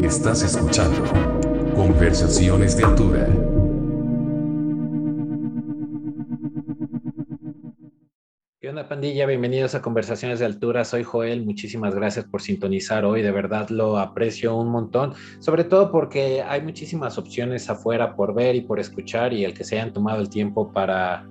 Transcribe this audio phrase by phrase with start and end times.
[0.00, 1.02] Estás escuchando
[1.74, 3.26] Conversaciones de Altura.
[8.60, 9.24] ¿Qué onda, pandilla?
[9.24, 10.84] Bienvenidos a Conversaciones de Altura.
[10.84, 11.44] Soy Joel.
[11.46, 13.22] Muchísimas gracias por sintonizar hoy.
[13.22, 15.14] De verdad lo aprecio un montón.
[15.38, 19.32] Sobre todo porque hay muchísimas opciones afuera por ver y por escuchar.
[19.32, 21.26] Y el que se hayan tomado el tiempo para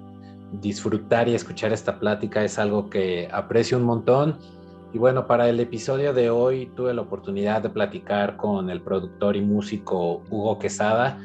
[0.54, 4.57] disfrutar y escuchar esta plática es algo que aprecio un montón.
[4.94, 9.36] Y bueno, para el episodio de hoy tuve la oportunidad de platicar con el productor
[9.36, 11.20] y músico Hugo Quesada,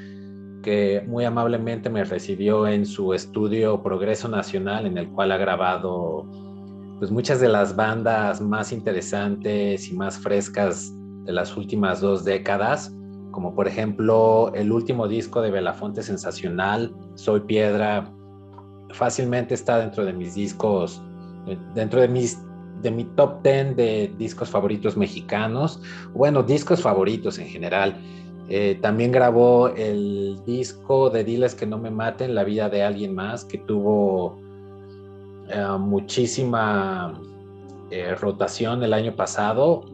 [0.62, 6.26] que muy amablemente me recibió en su estudio Progreso Nacional, en el cual ha grabado
[6.98, 10.92] pues muchas de las bandas más interesantes y más frescas
[11.24, 12.94] de las últimas dos décadas,
[13.30, 18.12] como por ejemplo el último disco de Belafonte Sensacional, Soy Piedra,
[18.90, 21.02] fácilmente está dentro de mis discos,
[21.74, 22.38] dentro de mis
[22.82, 25.80] de mi top 10 de discos favoritos mexicanos,
[26.12, 28.00] bueno, discos favoritos en general.
[28.48, 33.14] Eh, también grabó el disco de Diles que no me maten, La vida de alguien
[33.14, 34.38] más, que tuvo
[35.48, 37.20] eh, muchísima
[37.90, 39.84] eh, rotación el año pasado.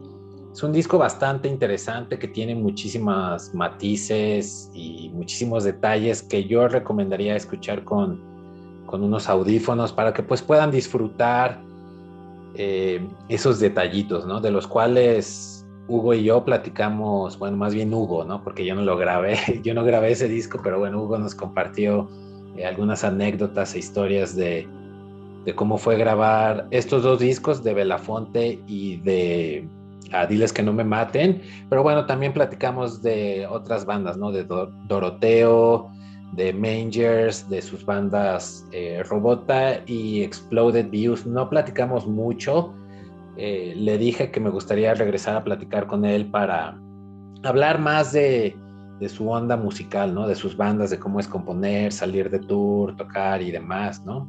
[0.51, 7.35] Es un disco bastante interesante que tiene muchísimas matices y muchísimos detalles que yo recomendaría
[7.35, 8.19] escuchar con,
[8.87, 11.61] con unos audífonos para que pues puedan disfrutar
[12.55, 14.41] eh, esos detallitos, ¿no?
[14.41, 18.43] De los cuales Hugo y yo platicamos, bueno, más bien Hugo, ¿no?
[18.43, 22.09] Porque yo no lo grabé, yo no grabé ese disco, pero bueno, Hugo nos compartió
[22.55, 24.67] eh, algunas anécdotas e historias de,
[25.45, 29.67] de, cómo fue grabar estos dos discos de Belafonte y de
[30.11, 34.31] a Diles que no me maten, pero bueno, también platicamos de otras bandas, ¿no?
[34.31, 35.91] De Doroteo,
[36.33, 41.25] de Mangers, de sus bandas eh, Robota y Exploded Views.
[41.25, 42.73] No platicamos mucho.
[43.37, 46.79] Eh, le dije que me gustaría regresar a platicar con él para
[47.43, 48.55] hablar más de,
[48.99, 50.27] de, su onda musical, ¿no?
[50.27, 54.27] De sus bandas, de cómo es componer, salir de tour, tocar y demás, ¿no?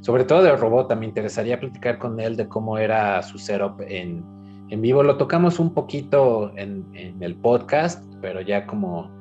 [0.00, 4.24] Sobre todo de Robota, me interesaría platicar con él de cómo era su setup en,
[4.68, 5.02] en vivo.
[5.02, 9.19] Lo tocamos un poquito en, en el podcast, pero ya como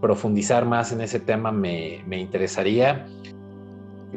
[0.00, 3.06] profundizar más en ese tema me, me interesaría.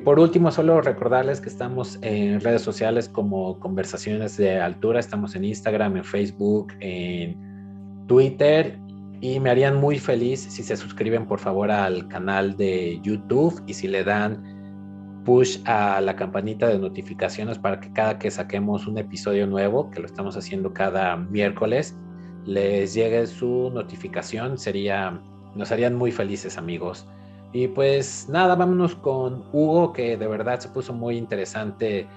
[0.04, 5.44] Por último, solo recordarles que estamos en redes sociales como Conversaciones de Altura, estamos en
[5.46, 8.80] Instagram, en Facebook, en Twitter
[9.22, 13.74] y me harían muy feliz si se suscriben por favor al canal de YouTube y
[13.74, 18.98] si le dan push a la campanita de notificaciones para que cada que saquemos un
[18.98, 21.98] episodio nuevo, que lo estamos haciendo cada miércoles,
[22.46, 24.58] les llegue su notificación.
[24.58, 25.22] Sería
[25.56, 27.06] nos harían muy felices amigos.
[27.52, 32.08] Y pues nada, vámonos con Hugo, que de verdad se puso muy interesante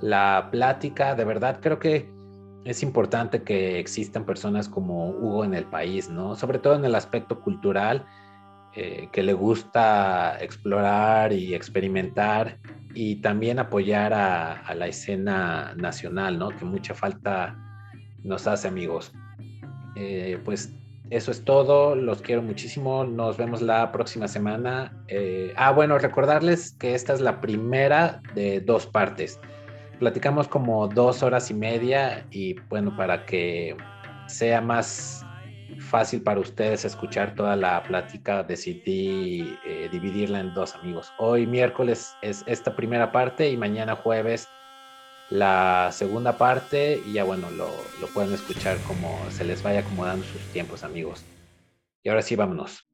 [0.00, 1.14] la plática.
[1.14, 2.10] De verdad creo que
[2.64, 6.36] es importante que existan personas como Hugo en el país, ¿no?
[6.36, 8.04] Sobre todo en el aspecto cultural,
[8.74, 12.58] eh, que le gusta explorar y experimentar
[12.94, 16.50] y también apoyar a, la escena nacional, ¿no?
[16.50, 17.56] Que mucha falta
[18.22, 19.12] nos hace amigos.
[19.96, 20.74] Eh, pues
[21.12, 24.96] eso es todo, los quiero muchísimo, nos vemos la próxima semana.
[25.08, 29.38] Eh, ah, bueno, recordarles que esta es la primera de dos partes.
[29.98, 33.76] Platicamos como dos horas y media y bueno, para que
[34.26, 35.24] sea más
[35.80, 41.12] fácil para ustedes escuchar toda la plática, decidí eh, dividirla en dos amigos.
[41.18, 44.48] Hoy miércoles es esta primera parte y mañana jueves
[45.32, 47.68] la segunda parte y ya bueno, lo,
[48.08, 51.22] pueden escuchar como se les vaya acomodando sus tiempos, amigos.
[52.02, 52.86] Y ahora sí, vámonos.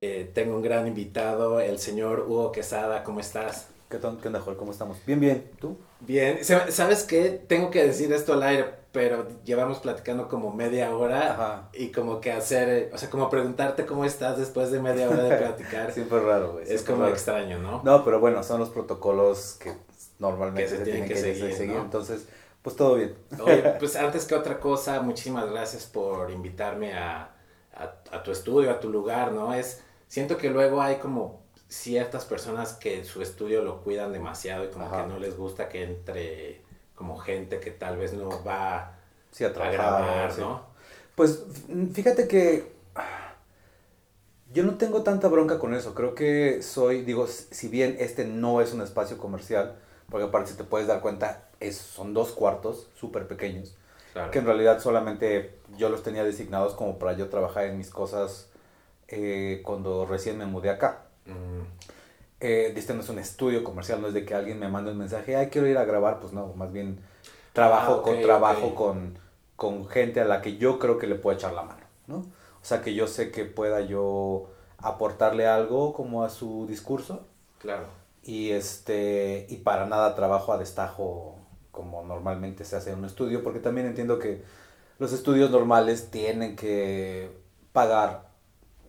[0.00, 3.68] Eh, tengo un gran invitado, el señor Hugo Quesada, ¿cómo estás?
[3.90, 4.56] ¿Qué, onda, Joel?
[4.56, 4.98] ¿Cómo estamos?
[5.04, 5.50] Bien, bien.
[5.60, 5.76] ¿Tú?
[6.00, 6.38] Bien.
[6.42, 7.42] ¿Sabes qué?
[7.46, 12.32] Tengo que decir esto al aire, pero llevamos platicando como media hora y como que
[12.32, 15.92] hacer, o sea, como preguntarte cómo estás después de media hora de platicar.
[15.92, 16.64] Siempre raro, güey.
[16.68, 17.80] Es como extraño, ¿no?
[17.84, 19.72] No, pero bueno, son los protocolos que
[20.18, 22.26] normalmente se, tienen que, seguir, entonces,
[22.60, 23.14] pues todo bien.
[23.40, 27.30] Oye, pues antes que otra cosa, muchísimas gracias por invitarme a,
[27.76, 29.54] a, a tu estudio, a tu lugar, ¿no?
[29.54, 34.70] Es, siento que luego hay como ciertas personas que su estudio lo cuidan demasiado y
[34.70, 36.66] como que no les gusta que entre
[36.98, 40.62] como gente que tal vez no va a, grabar, ¿no?
[41.14, 41.44] Pues
[41.92, 42.72] fíjate que
[44.52, 45.94] yo no tengo tanta bronca con eso.
[45.94, 49.76] Creo que soy, digo, si bien este no es un espacio comercial,
[50.10, 53.76] porque aparte si te puedes dar cuenta, es, son dos cuartos súper pequeños,
[54.32, 58.48] que en realidad solamente yo los tenía designados como para yo trabajar en mis cosas
[59.06, 61.04] eh, cuando recién me mudé acá.
[61.26, 61.62] Mm.
[62.40, 64.98] Eh, este no es un estudio comercial, no es de que alguien me mande un
[64.98, 67.00] mensaje, ay, quiero ir a grabar, pues no, más bien
[67.52, 69.18] trabajo, Ah, con, trabajo con,
[69.56, 72.18] con gente a la que yo creo que le puedo echar la mano, ¿no?
[72.18, 77.26] O sea, que yo sé que pueda yo aportarle algo como a su discurso
[77.58, 77.86] Claro.
[78.22, 81.36] y este y para nada trabajo a destajo
[81.72, 84.42] como normalmente se hace en un estudio porque también entiendo que
[85.00, 87.30] los estudios normales tienen que
[87.72, 88.27] pagar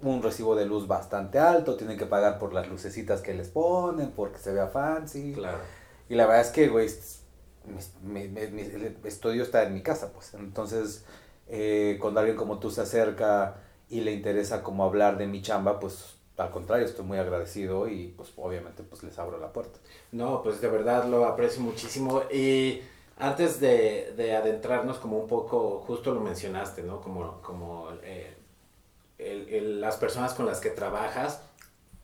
[0.01, 4.11] un recibo de luz bastante alto, tienen que pagar por las lucecitas que les ponen,
[4.11, 5.33] porque se vea fancy.
[5.33, 5.57] Claro.
[6.07, 7.21] Y la verdad es que, güey, es-
[8.01, 10.33] mi, mi- mi- el estudio está en mi casa, pues.
[10.33, 11.05] Entonces,
[11.47, 13.57] eh, cuando alguien como tú se acerca
[13.89, 18.13] y le interesa como hablar de mi chamba, pues al contrario, estoy muy agradecido y
[18.15, 19.77] pues obviamente pues les abro la puerta.
[20.13, 22.21] No, pues de verdad lo aprecio muchísimo.
[22.31, 22.81] Y
[23.17, 27.01] antes de, de adentrarnos como un poco, justo lo mencionaste, ¿no?
[27.01, 28.37] Como, como eh,
[29.19, 31.41] el- el- las personas con las que trabajas,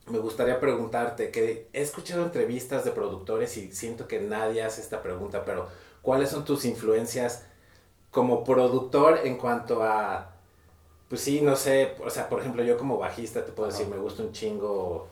[0.07, 5.01] me gustaría preguntarte, que he escuchado entrevistas de productores y siento que nadie hace esta
[5.01, 5.67] pregunta, pero
[6.03, 7.43] ¿cuáles son tus influencias
[8.11, 10.35] como productor en cuanto a,
[11.09, 13.97] pues sí, no sé, o sea, por ejemplo, yo como bajista te puedo decir, me
[13.97, 15.07] gusta un chingo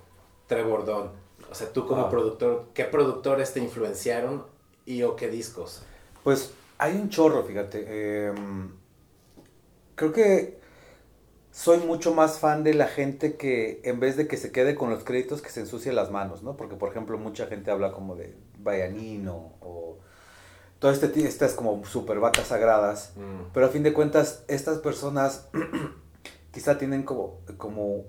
[0.47, 1.11] Trevor Don.
[1.49, 2.09] O sea, tú como Ajá.
[2.09, 4.45] productor, ¿qué productores te influenciaron
[4.85, 5.81] y o qué discos?
[6.23, 8.27] Pues hay un chorro, fíjate.
[8.27, 8.71] em,
[9.95, 10.59] creo que
[11.53, 14.89] soy mucho más fan de la gente que en vez de que se quede con
[14.89, 16.57] los créditos, que se ensucie las manos, ¿no?
[16.57, 19.99] Porque, por ejemplo, mucha gente habla como de Bayanino o
[20.79, 23.13] todo este, estas como super vacas sagradas.
[23.15, 25.47] Mm, Pero a fin de cuentas, estas personas
[26.51, 28.05] quizá tienen como, como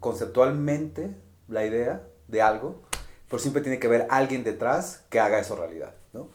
[0.00, 1.14] conceptualmente
[1.46, 2.82] la idea de algo,
[3.28, 6.28] pero siempre tiene que haber alguien detrás que haga eso realidad, ¿no?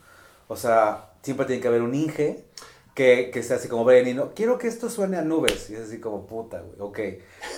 [0.47, 2.45] O sea, siempre tiene que haber un Inge
[2.99, 5.69] que, que sea así como Brian y no, quiero que esto suene a nubes.
[5.69, 6.99] Y es así como, puta, güey, ok.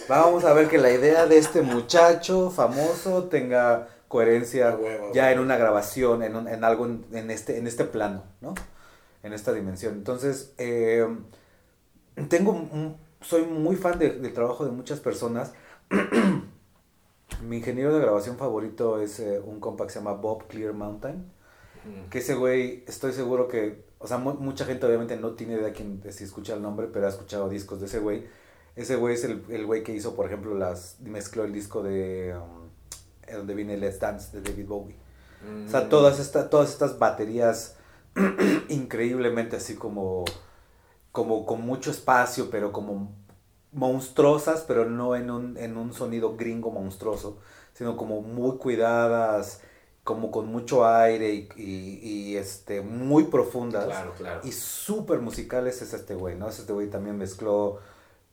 [0.08, 5.40] Vamos a ver que la idea de este muchacho famoso tenga coherencia huevo, ya en
[5.40, 8.54] una grabación, en, un- en algo en, en este, en este plano, ¿no?
[9.24, 9.96] En esta dimensión.
[9.96, 11.08] Entonces, eh,
[12.30, 15.54] tengo un- soy muy fan de- del trabajo de muchas personas.
[17.42, 21.16] Mi ingeniero de grabación favorito es eh, un compa que se llama Bob Clear Mountain.
[21.86, 22.10] mm.
[22.12, 25.72] Que ese güey, estoy seguro que, o sea, mu- mucha gente obviamente no tiene idea
[25.74, 28.26] quién, si escucha el nombre, pero ha escuchado discos de ese güey.
[28.76, 32.36] Ese güey es el, el güey que hizo, por ejemplo, las mezcló el disco de
[32.36, 32.70] um,
[33.38, 34.96] donde viene Let's Dance de David Bowie.
[35.66, 35.90] O sea, Mm.
[35.90, 37.76] todas, esta, todas estas baterías
[38.70, 40.26] increíblemente así como,
[41.12, 43.12] como con mucho espacio, pero como
[43.72, 47.40] monstruosas, pero no en un, en un sonido gringo monstruoso,
[47.74, 49.62] sino como muy cuidadas,
[50.04, 53.86] como con mucho aire y, y- y, este, muy profundas.
[53.86, 54.42] Claro, claro.
[54.44, 56.50] Y súper musicales es este güey, ¿no?
[56.50, 57.80] Es Este güey también mezcló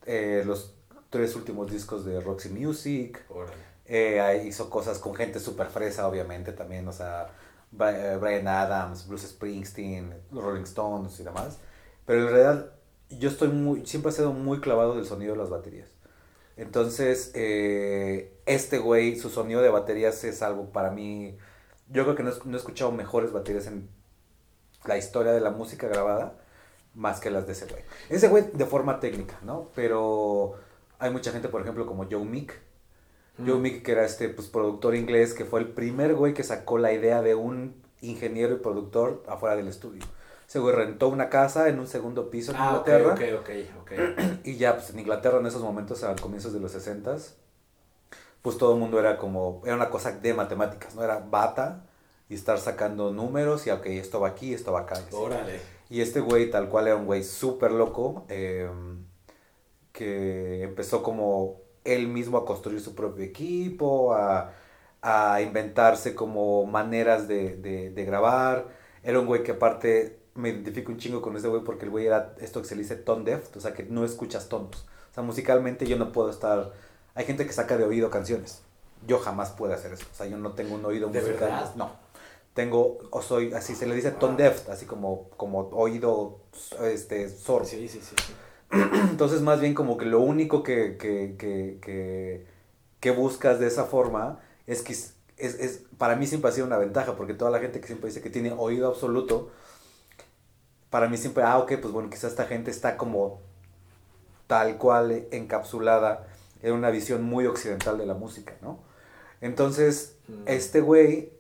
[0.06, 0.74] eh, los
[1.10, 3.22] tres últimos discos de Roxy Music.
[3.86, 7.28] Eh, hizo cosas con gente súper fresa, obviamente, también, o sea,
[7.76, 11.58] Bri- eh, Brian Adams, Bruce Springsteen, los Rolling Stones y demás.
[12.06, 12.72] Pero en realidad,
[13.10, 15.88] yo estoy muy, siempre he sido muy clavado del sonido de las baterías.
[16.56, 21.36] Entonces, eh, este güey, su sonido de baterías es algo para mí.
[21.90, 23.88] Yo creo que no, he- no he escuchado mejores baterías en
[24.84, 26.34] la historia de la música grabada
[26.94, 27.82] más que las de ese güey.
[28.08, 29.68] Ese güey de forma técnica, ¿no?
[29.74, 30.54] Pero
[30.98, 32.58] hay mucha gente, por ejemplo, como Joe Meek,
[33.38, 33.60] Joe Mm.
[33.62, 36.92] Meek, que era este pues, productor inglés, que fue el primer güey que sacó la
[36.92, 40.02] idea de un ingeniero y productor afuera del estudio.
[40.48, 43.14] Ese güey rentó una casa en un segundo piso en Ah, Inglaterra.
[43.14, 43.50] ok, ok,
[43.82, 43.92] ok.
[44.44, 47.16] Y ya, pues en Inglaterra en esos momentos, a comienzos de los 60
[48.48, 51.04] pues todo el mundo era como, era una cosa de matemáticas, ¿no?
[51.04, 51.84] Era bata
[52.30, 54.94] y estar sacando números y, ok, esto va aquí, esto va acá.
[55.12, 55.60] Órale.
[55.90, 58.66] Y este güey, tal cual, era un güey súper loco, eh,
[59.92, 64.52] que empezó como él mismo a construir su propio equipo, a,
[65.02, 68.68] a inventarse como maneras de, de- de grabar.
[69.02, 72.06] Era un güey que aparte me identifico un chingo con ese güey porque el güey
[72.06, 74.86] era esto que se le dice tone deaf, o sea que no escuchas tonos.
[75.10, 76.72] O sea, musicalmente yo no puedo estar...
[77.18, 78.62] Hay gente que saca de oído canciones.
[79.04, 80.06] Yo jamás puedo hacer eso.
[80.12, 81.40] O sea, yo no tengo un oído ¿De musical.
[81.50, 81.74] verdad?
[81.74, 81.90] No.
[82.54, 86.38] Tengo, o soy, así se le dice tone deaf, así como, como oído
[86.84, 87.64] este, sordo.
[87.66, 88.14] Sí, sí, sí.
[88.24, 88.32] sí.
[89.10, 92.46] Entonces, más bien como que lo único que, que, que, que,
[93.00, 96.68] que buscas de esa forma es que es, es, es- para mí siempre ha sido
[96.68, 99.50] una ventaja, porque toda la gente que siempre dice que tiene oído absoluto,
[100.90, 103.40] para mí siempre, ah, ok, pues bueno, quizás esta gente está como
[104.46, 106.27] tal cual encapsulada
[106.62, 108.80] en una visión muy occidental de la música, ¿no?
[109.40, 110.42] Entonces, Mm.
[110.46, 111.32] este güey,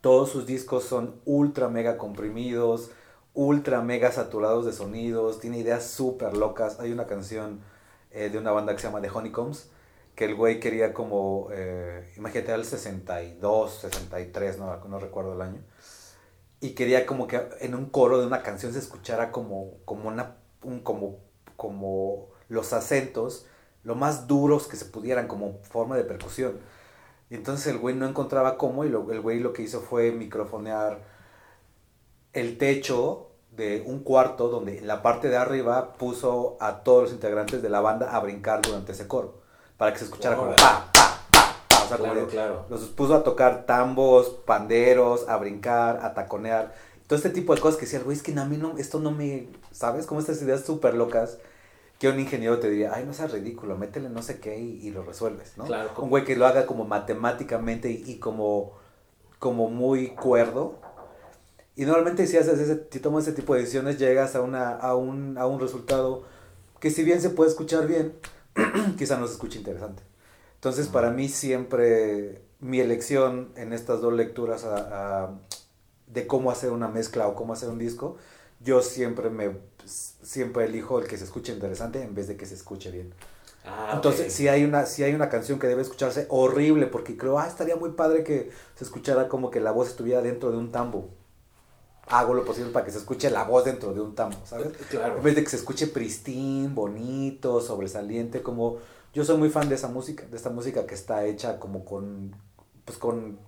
[0.00, 2.90] todos sus discos son ultra mega comprimidos,
[3.34, 6.80] ultra mega saturados de sonidos, tiene ideas súper locas.
[6.80, 7.60] Hay una canción
[8.10, 9.70] eh, de una banda que se llama The Honeycombs,
[10.16, 15.42] que el güey quería como, eh, imagínate, era el 62, 63, no, no recuerdo el
[15.42, 15.62] año.
[16.62, 20.36] y quería como que en un coro de una canción se escuchara como, como, una,
[20.62, 21.18] un, como,
[21.56, 23.46] como los acentos
[23.82, 26.58] lo más duros que se pudieran como forma de percusión.
[27.30, 30.10] Y entonces el güey no encontraba cómo y lo, el güey lo que hizo fue
[30.10, 30.98] microfonear
[32.32, 37.12] el techo de un cuarto donde en la parte de arriba puso a todos los
[37.12, 39.42] integrantes de la banda a brincar durante ese coro
[39.76, 41.84] para que se escuchara como pa, pa, pa, pa.
[41.84, 42.66] O sea, Claro, claro.
[42.68, 46.74] los puso a tocar tambos, panderos, a brincar, a taconear.
[47.06, 49.00] Todo este tipo de cosas que decía el güey, es que a mí no, esto
[49.00, 50.06] no me, ¿sabes?
[50.06, 51.38] Como estas ideas súper locas
[52.00, 54.90] que un ingeniero te diría, ay, no seas ridículo, métele no sé qué y, y
[54.90, 55.64] lo resuelves, ¿no?
[55.66, 58.72] Claro, Un güey que lo haga como matemáticamente y, y como,
[59.38, 60.78] como muy cuerdo.
[61.76, 64.96] Y normalmente si haces ese, si tomas ese tipo de decisiones, llegas a, una, a,
[64.96, 66.24] un, a un resultado
[66.80, 68.14] que si bien se puede escuchar bien,
[68.98, 70.02] quizá no se escuche interesante.
[70.54, 75.30] Entonces, para mí siempre mi elección en estas dos lecturas a- a-
[76.06, 78.16] de cómo hacer una mezcla o cómo hacer un disco,
[78.60, 79.50] yo siempre me
[79.90, 83.14] siempre elijo el que se escuche interesante en vez de que se escuche bien.
[83.64, 87.38] Ah, Entonces, si hay una si hay una canción que debe escucharse horrible porque creo,
[87.38, 90.72] ah, estaría muy padre que se escuchara como que la voz estuviera dentro de un
[90.72, 91.10] tambo.
[92.08, 94.68] Hago lo posible para que se escuche la voz dentro de un tambo, ¿sabes?
[94.88, 95.18] Claro.
[95.18, 98.78] En vez de que se escuche pristine, bonito, sobresaliente, como
[99.12, 102.34] yo soy muy fan de esa música, de esta música que está hecha como con
[102.84, 103.38] pues con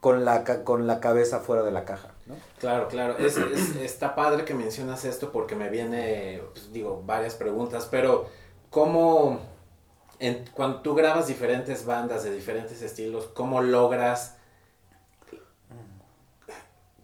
[0.00, 2.34] con la con la cabeza fuera de la caja, ¿no?
[2.58, 3.18] Claro, claro.
[3.18, 8.28] Es, es- está padre que mencionas esto porque me viene, pues, digo, varias preguntas, pero
[8.70, 9.40] ¿cómo,
[10.18, 14.36] en, cuando tú grabas diferentes bandas de diferentes estilos, cómo logras,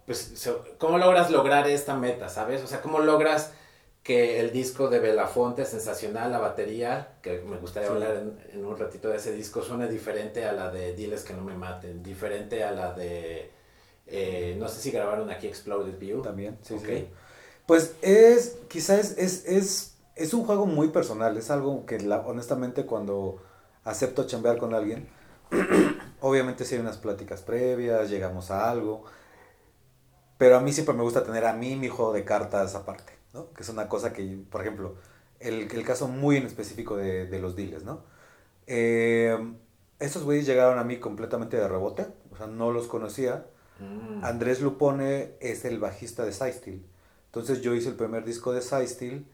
[0.06, 0.48] pues,
[0.78, 2.62] cómo logras lograr esta meta, ¿sabes?
[2.62, 3.52] O sea, ¿cómo logras
[4.06, 7.94] que el disco de Belafonte, sensacional, la batería, que me gustaría Sí.
[7.94, 11.34] hablar en, en un ratito de ese disco, suene diferente a la de Diles que
[11.34, 13.50] no me maten, diferente a la de...
[14.06, 16.22] Eh, no sé si grabaron aquí Exploded View.
[16.22, 16.88] También, sí, Ok.
[16.88, 17.08] sí.
[17.66, 22.20] Pues es, quizás es, es, es, es un juego muy personal, es algo que la,
[22.20, 23.42] honestamente cuando
[23.84, 25.08] acepto chambear con alguien,
[26.20, 29.04] obviamente si hay unas pláticas previas, llegamos a algo,
[30.38, 33.52] pero a mí siempre me gusta tener a mí mi juego de cartas aparte, ¿no?
[33.52, 34.96] Que es una cosa que, por ejemplo,
[35.40, 38.00] el, el caso muy en específico de, de los deals, ¿no?
[38.66, 39.36] Eh,
[39.98, 43.46] estos güeyes llegaron a mí completamente de rebote, o sea, no los conocía.
[43.80, 44.24] Mm.
[44.24, 46.84] Andrés Lupone es el bajista de Steel.
[47.26, 49.26] Entonces yo hice el primer disco de Steel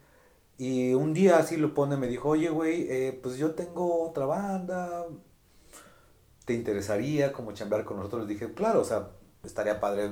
[0.59, 5.07] y un día así Lupone me dijo, oye güey, eh, pues yo tengo otra banda,
[6.45, 8.23] ¿te interesaría como chambear con nosotros?
[8.23, 9.11] Les dije, claro, o sea,
[9.45, 10.11] estaría padre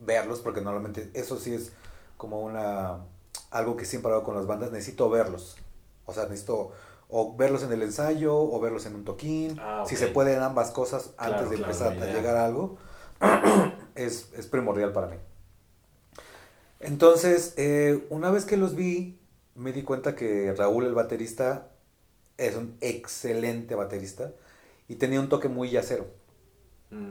[0.00, 1.72] verlos porque normalmente eso sí es
[2.16, 3.04] como una
[3.56, 5.56] algo que siempre hago con las bandas, necesito verlos.
[6.04, 6.72] O sea, necesito
[7.08, 9.56] o verlos en el ensayo o verlos en un toquín.
[9.60, 12.76] Ah, Si se pueden ambas cosas Claro, antes de empezar a llegar a algo,
[13.94, 15.16] es, es primordial para mí.
[16.80, 19.18] Entonces, eh, una vez que los vi,
[19.54, 21.68] me di cuenta que Raúl, el baterista,
[22.36, 24.32] es un excelente baterista
[24.88, 26.06] y tenía un toque muy yacero,
[26.90, 27.10] Mm.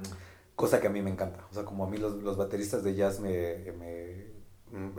[0.55, 1.45] cosa que a mí me encanta.
[1.51, 4.25] O sea, como a mí los, los bateristas de jazz me, me-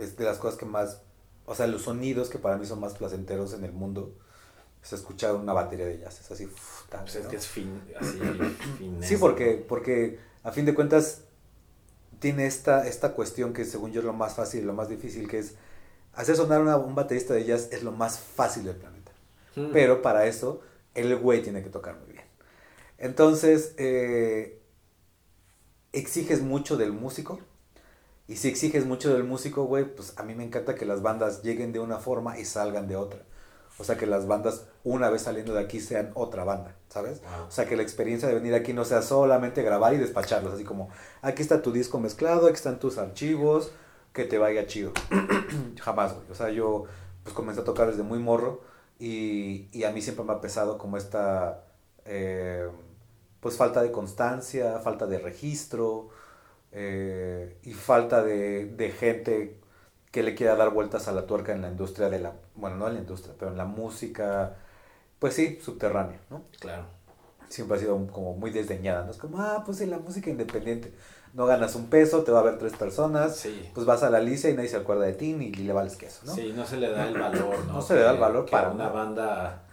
[0.03, 1.01] es de las cosas que más,
[1.47, 4.13] o sea, los sonidos que para mí son más placenteros en el mundo,
[4.83, 6.21] es escuchar una batería de jazz.
[6.21, 7.29] Es así, uf, tan, Pues es ¿no?
[7.31, 8.19] que es fin, así.
[9.01, 11.23] Sí, porque, porque a fin de cuentas
[12.19, 15.27] tiene esta, esta cuestión que según yo es lo más fácil y lo más difícil,
[15.27, 15.55] que es
[16.13, 19.11] hacer sonar una- un baterista de jazz es lo más fácil del planeta.
[19.55, 19.71] Mm.
[19.73, 20.61] Pero para eso
[20.95, 22.25] el güey tiene que tocar muy bien.
[22.99, 24.61] Entonces, eh,
[25.93, 27.39] exiges mucho del músico.
[28.27, 31.43] Y si exiges mucho del músico, güey, pues a mí me encanta que las bandas
[31.43, 33.21] lleguen de una forma y salgan de otra.
[33.79, 37.21] O sea, que las bandas, una vez saliendo de aquí, sean otra banda, ¿sabes?
[37.21, 37.47] Wow.
[37.47, 40.63] O sea, que la experiencia de venir aquí no sea solamente grabar y despacharlos, así
[40.63, 40.89] como,
[41.21, 43.71] aquí está tu disco mezclado, aquí están tus archivos,
[44.13, 44.91] que te vaya chido.
[45.79, 46.25] Jamás, güey.
[46.31, 46.85] O sea, yo
[47.23, 48.61] pues comencé a tocar desde muy morro
[48.99, 51.65] y, y a mí siempre me ha pesado como esta,
[52.03, 52.67] eh,
[53.39, 56.09] pues falta de constancia, falta de registro
[56.79, 59.59] eh, y falta de, de gente
[60.11, 62.87] que le quiera dar vueltas a la tuerca en la industria de la, bueno, no
[62.87, 64.53] en la industria, pero en la música,
[65.19, 66.43] pues sí, subterránea, ¿no?
[66.59, 66.85] Claro.
[67.49, 69.11] siempre ha sido como muy desdeñada, ¿no?
[69.11, 70.93] Es como, ah, pues en la música independiente,
[71.33, 73.69] no ganas un peso, te va a ver tres personas, Sí.
[73.73, 76.21] pues vas a la Alicia y nadie se acuerda de ti ni le vales queso,
[76.25, 76.33] ¿no?
[76.35, 77.73] Sí, no se le da el valor, ¿no?
[77.73, 79.63] No se le da el valor que para una banda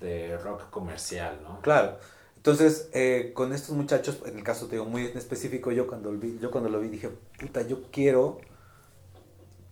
[0.00, 1.60] de rock comercial, ¿no?
[1.60, 1.96] Claro.
[2.42, 6.10] Entonces, eh, con estos muchachos, en el caso te digo muy en específico, yo cuando,
[6.10, 7.08] lo vi, yo cuando lo vi dije,
[7.38, 8.40] puta, yo quiero,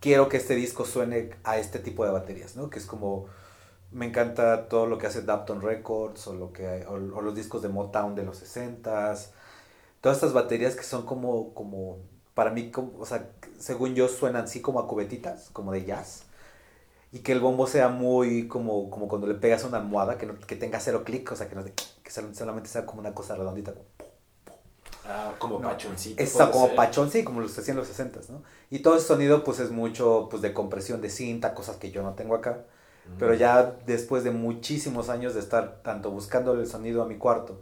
[0.00, 2.71] quiero que este disco suene a este tipo de baterías, ¿no?
[2.71, 3.27] Que es como,
[3.93, 7.69] me encanta todo lo que hace Dapton Records o, lo que, o, los discos de
[7.69, 9.33] Motown de los 60s,
[10.00, 11.99] todas estas baterías que son como, como,
[12.35, 16.25] para mí, como- o sea, según yo suenan así como a cubetitas, como de jazz.
[17.12, 20.39] Y que el bombo sea muy como, como cuando le pegas una almohada, que, no,
[20.39, 21.65] que tenga cero clic, o sea, que, no,
[22.11, 23.73] que sol- solamente sea como una cosa redondita.
[23.73, 23.87] Como,
[25.05, 25.69] Ah, como No.
[25.69, 26.17] pachoncito.
[26.17, 26.76] Puede como ser.
[26.76, 28.43] pachón, sí, como los hacían en los 60 ¿no?
[28.71, 32.02] Y todo ese sonido, pues es mucho pues, de compresión de cinta, cosas que yo
[32.02, 32.64] no tengo acá.
[33.07, 33.19] Mm.
[33.19, 37.61] Pero ya después de muchísimos años de estar tanto buscando el sonido a mi cuarto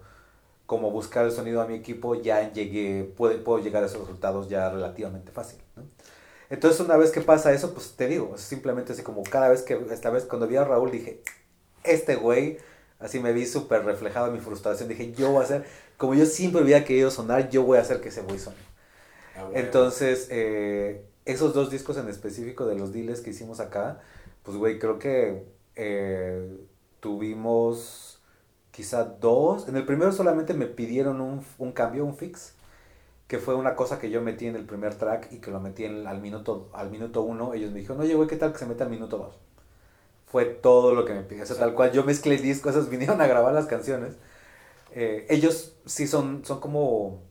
[0.66, 4.50] como buscar el sonido a mi equipo, ya llegué, puedo, puedo llegar a esos resultados
[4.50, 5.82] ya relativamente fácil, ¿no?
[6.50, 9.62] Entonces una vez que pasa eso, pues te digo, es simplemente así como cada vez
[9.62, 11.22] que, esta vez cuando vi a Raúl dije,
[11.84, 12.58] este güey,
[12.98, 15.64] así me vi súper reflejado en mi frustración, dije, yo voy a hacer,
[15.96, 18.58] como yo siempre había querido sonar, yo voy a hacer que ese güey suene.
[19.36, 19.58] Ah, bueno.
[19.60, 24.00] Entonces, eh, esos dos discos en específico de los deals que hicimos acá,
[24.42, 25.44] pues, güey, creo que
[25.76, 26.58] eh,
[27.00, 28.20] tuvimos
[28.70, 29.68] quizá dos.
[29.68, 32.54] En el primero solamente me pidieron un, un cambio, un fix,
[33.28, 35.84] que fue una cosa que yo metí en el primer track y que lo metí
[35.84, 37.54] en- al, minuto, al minuto uno.
[37.54, 39.36] Ellos me dijeron, oye, güey, ¿qué tal que se meta al minuto dos?
[40.30, 41.42] Fue todo lo que me pidió.
[41.42, 44.14] O sea, tal cual, yo mezclé el disco, esos vinieron a grabar las canciones.
[44.92, 47.22] Eh, ellos sí son, son como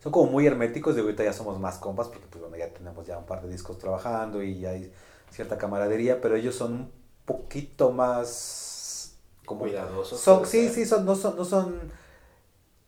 [0.00, 3.06] son como muy herméticos y ahorita ya somos más compas porque pues bueno, ya tenemos
[3.06, 4.92] ya un par de discos trabajando y hay
[5.30, 6.92] cierta camaradería, pero ellos son un
[7.24, 10.20] poquito más como Cuidadosos.
[10.20, 11.92] son sí, sí son no son no son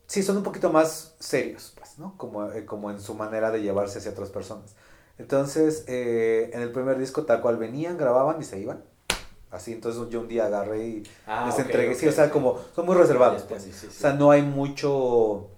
[0.06, 2.16] sí son un poquito más serios, pues, ¿no?
[2.16, 4.76] Como eh, como en su manera de llevarse hacia otras personas.
[5.18, 8.84] Entonces, eh, en el primer disco tal cual venían, grababan y se iban.
[9.50, 12.86] Así, entonces yo un día agarré y Ah, les entregué, sí, o sea, como son
[12.86, 13.62] muy reservados, pues.
[13.64, 13.96] entendí, sí, sí.
[13.98, 15.48] O sea, no hay mucho,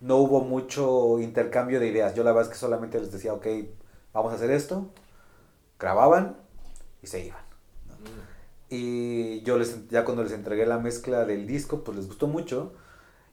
[0.00, 2.14] no hubo mucho intercambio de ideas.
[2.14, 3.46] Yo la verdad es que solamente les decía, ok,
[4.12, 4.88] vamos a hacer esto,
[5.78, 6.36] grababan
[7.02, 7.40] y se iban.
[7.88, 8.74] Mm.
[8.74, 12.72] Y yo les, ya cuando les entregué la mezcla del disco, pues les gustó mucho.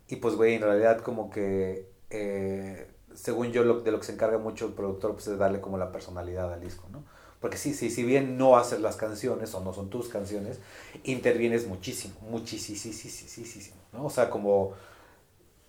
[0.08, 4.14] Y pues, güey, en realidad como que, eh, según yo, lo, de lo que se
[4.14, 7.04] encarga mucho el productor, pues es darle como la personalidad al disco, ¿no?
[7.46, 10.58] Porque sí, sí, si bien no haces las canciones o no son tus canciones,
[11.04, 14.06] intervienes muchísimo, muchísimo, ¿no?
[14.08, 14.74] O sea, como,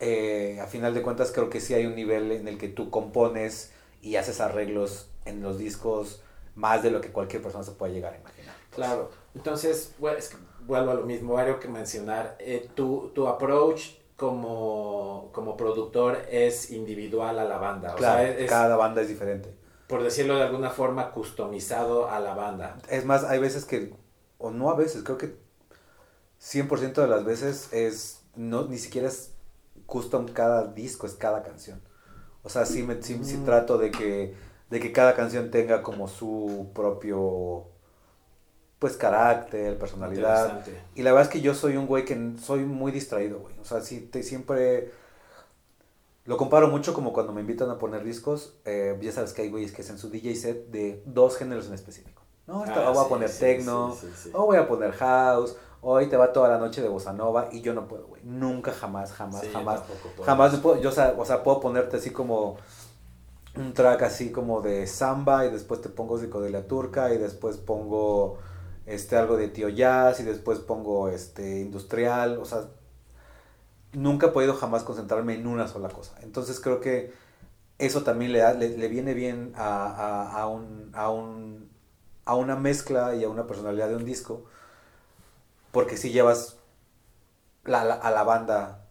[0.00, 2.88] eh, a final de cuentas creo que sí hay un nivel en el que tú
[2.88, 6.22] compones y haces arreglos en los discos
[6.54, 8.54] más de lo que cualquier persona se puede llegar a imaginar.
[8.74, 9.10] Claro.
[9.34, 12.36] Entonces, bueno, es que vuelvo a lo mismo, algo que mencionar.
[12.38, 17.92] Eh, tu, tu approach como, como productor es individual a la banda.
[17.92, 19.50] O Claro, sea, es, cada banda es diferente.
[19.88, 22.76] Por decirlo de alguna forma, customizado a la banda.
[22.88, 23.94] Es más, hay veces que,
[24.38, 25.36] o no a veces, creo que
[26.40, 29.32] 100% de las veces es, no, ni siquiera es
[29.86, 31.80] custom cada disco, es cada canción.
[32.42, 33.44] O sea, sí, me, sí, sí Mm.
[33.44, 34.34] trato de que,
[34.70, 37.66] de que cada canción tenga como su propio,
[38.78, 40.64] pues, carácter, personalidad.
[40.94, 43.58] Y la verdad es que yo soy un güey que soy muy distraído, güey.
[43.60, 44.90] O sea, sí, te, siempre...
[46.26, 48.56] Lo comparo mucho como cuando me invitan a poner discos.
[48.64, 51.74] eh, ya sabes que hay güeyes que hacen su DJ set de dos géneros en
[51.74, 52.22] específico.
[52.46, 56.08] No, esta Ah, voy a poner sí, techno, sí, o voy a poner house, hoy
[56.08, 58.22] te va toda la noche de bossa nova y yo no puedo, güey.
[58.24, 59.80] Nunca, jamás, jamás, jamás.
[60.24, 62.56] Jamás me puedo, yo, o sea, o sea, puedo ponerte así como
[63.56, 68.38] un track así como de samba y después te pongo psicodelia turca y después pongo
[68.84, 72.68] este algo de tío jazz y después pongo este industrial, o sea,
[73.92, 76.14] nunca he podido jamás concentrarme en una sola cosa.
[76.22, 77.12] Entonces creo que
[77.78, 81.70] eso también le, da- le, le viene bien a, a, a un, a, un,
[82.24, 84.44] a una mezcla y a una personalidad de un disco,
[85.72, 86.56] porque si llevas
[87.64, 88.84] la- a la banda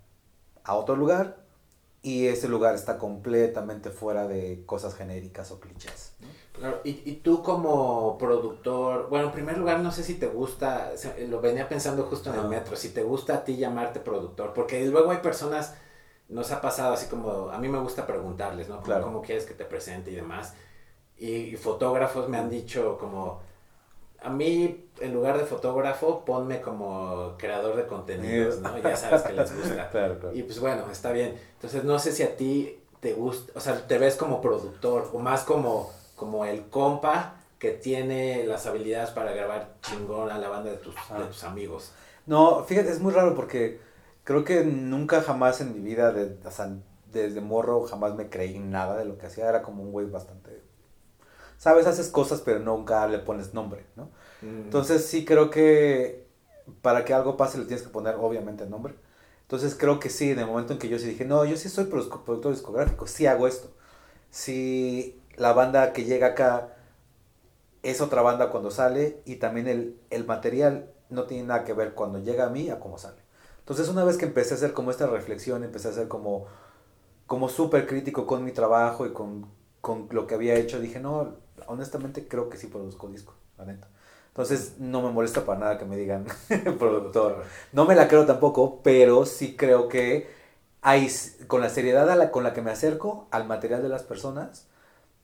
[0.63, 1.37] a otro lugar
[2.01, 6.13] y ese lugar está completamente fuera de cosas genéricas o clichés.
[6.57, 10.91] Claro, y, y tú como productor, bueno, en primer lugar, no sé si te gusta,
[11.27, 14.85] lo venía pensando justo en el metro, si te gusta a ti llamarte productor, porque
[14.85, 15.75] luego hay personas,
[16.29, 18.75] nos ha pasado así como, a mí me gusta preguntarles, ¿no?
[18.75, 19.03] Como, Claro.
[19.03, 20.53] ¿Cómo quieres que te presente y demás?
[21.17, 23.41] Y, y fotógrafos me han dicho como,
[24.21, 28.77] a mí, en lugar de fotógrafo, ponme como creador de contenidos, ¿no?
[28.79, 29.89] Ya sabes que les gusta.
[29.91, 30.35] Claro, claro.
[30.35, 31.37] Y pues bueno, está bien.
[31.55, 35.19] Entonces no sé si a ti te gusta, o sea, te ves como productor o
[35.19, 40.71] más como, como el compa que tiene las habilidades para grabar chingón a la banda
[40.71, 41.19] de tus, Ah.
[41.19, 41.91] de tus amigos.
[42.25, 43.79] No, fíjate, es muy raro porque
[44.23, 46.69] creo que nunca jamás en mi vida, de, o sea,
[47.11, 49.47] desde morro, jamás me creí nada de lo que hacía.
[49.47, 50.61] Era como un güey bastante...
[51.57, 54.09] Sabes, haces cosas pero nunca le pones nombre, ¿no?
[54.41, 56.27] Entonces sí creo que
[56.81, 58.93] para que algo pase le tienes que poner obviamente nombre.
[59.43, 61.69] Entonces creo que sí, en el momento en que yo sí dije, no, yo sí
[61.69, 63.69] soy produ- productor discográfico, sí hago esto.
[64.29, 66.75] Si la banda que llega acá
[67.83, 71.93] es otra banda cuando sale y también el, el material no tiene nada que ver
[71.93, 73.21] cuando llega a mí a cómo sale.
[73.59, 76.47] Entonces una vez que empecé a hacer como esta reflexión, empecé a hacer como
[77.27, 79.47] como súper crítico con mi trabajo y con,
[79.81, 81.35] con lo que había hecho, dije, no,
[81.67, 83.87] honestamente creo que sí produzco disco, la neta.
[84.27, 86.25] Entonces no me molesta para nada que me digan
[86.79, 87.43] productor.
[87.71, 90.29] No me la creo tampoco, pero sí creo que
[90.81, 91.09] hay,
[91.47, 94.67] con la seriedad con la que me acerco al material de las personas,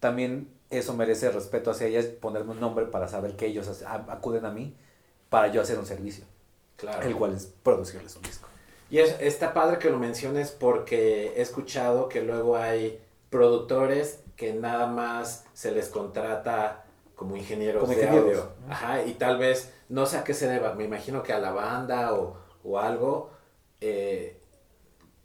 [0.02, 4.52] también eso merece respeto hacia ellas, ponerme un nombre para saber que ellos acuden a
[4.52, 4.76] mí
[5.30, 6.26] para yo hacer un servicio.
[6.76, 7.08] Claro.
[7.08, 8.50] El cual es producirles un disco.
[8.90, 14.54] Y es, está padre que lo menciones porque he escuchado que luego hay productores que
[14.54, 16.84] nada más se les contrata
[17.16, 18.50] como ingenieros, de audio.
[18.68, 21.52] Ajá, y tal vez, no sé a qué se deba, me imagino que a la
[21.52, 23.30] banda o, o algo,
[23.80, 24.41] eh,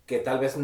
[0.07, 0.57] que tal vez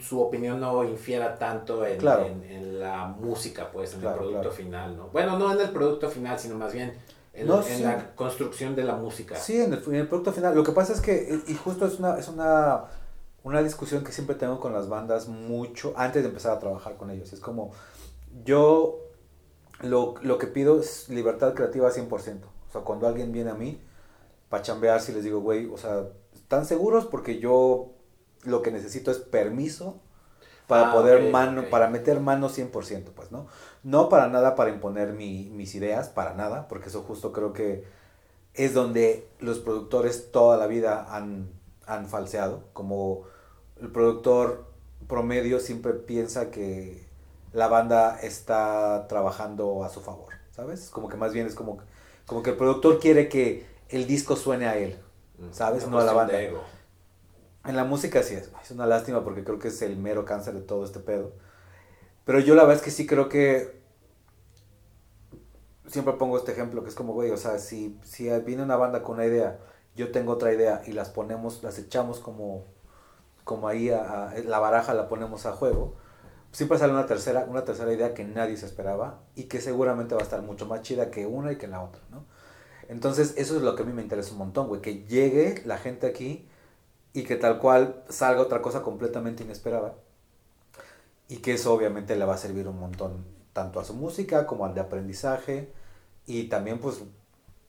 [0.00, 2.04] su opinión no infiera tanto en,
[2.44, 5.08] en, la música, pues, en el producto final, ¿no?
[5.08, 6.92] Bueno, no en el producto final, sino más bien
[7.32, 9.36] en, en la construcción de la música.
[9.36, 10.56] Sí, en el, en el, producto final.
[10.56, 12.86] Lo que pasa es que, y justo es una, es una,
[13.44, 17.10] una discusión que siempre tengo con las bandas mucho antes de empezar a trabajar con
[17.10, 17.32] ellos.
[17.32, 17.70] Es como,
[18.44, 18.98] yo
[19.80, 22.08] lo, lo que pido es libertad creativa 100%.
[22.08, 23.80] O sea, cuando alguien viene a mí
[24.48, 27.06] para chambear, si les digo, güey, o sea, ¿están seguros?
[27.06, 27.91] Porque yo
[28.42, 30.00] lo que necesito es permiso
[30.66, 33.46] para ah, poder mano, para meter mano 100%, pues, ¿no?
[33.82, 37.84] No para nada para imponer mi, mis ideas, para nada, porque eso justo creo que
[38.54, 41.50] es donde los productores toda la vida han,
[41.86, 43.24] han falseado, como
[43.80, 44.64] el productor
[45.08, 47.06] promedio siempre piensa que
[47.52, 50.88] la banda está trabajando a su favor, ¿sabes?
[50.90, 51.78] Como que más bien es como,
[52.26, 54.98] como que el productor quiere que el disco suene a él,
[55.38, 55.86] mm, ¿sabes?
[55.86, 56.38] no a la banda.
[57.64, 60.54] En la música sí es, es una lástima porque creo que es el mero cáncer
[60.54, 61.32] de todo este pedo.
[62.24, 63.82] Pero yo la verdad es que sí creo que
[65.86, 69.02] siempre pongo este ejemplo que es como, güey, o sea, si, si viene una banda
[69.02, 69.58] con una idea,
[69.94, 72.64] yo tengo otra idea y las ponemos, las echamos como,
[73.44, 75.96] como ahí, a la baraja la ponemos a juego,
[76.52, 80.20] siempre sale una tercera, una tercera idea que nadie se esperaba y que seguramente va
[80.20, 82.24] a estar mucho más chida que una y que la otra, ¿no?
[82.88, 85.78] Entonces, eso es lo que a mí me interesa un montón, güey, que llegue la
[85.78, 86.48] gente aquí
[87.12, 89.94] y que tal cual salga otra cosa completamente inesperada
[91.28, 94.66] y que eso obviamente le va a servir un montón, tanto a su música como
[94.66, 95.72] al de aprendizaje
[96.26, 97.02] y también pues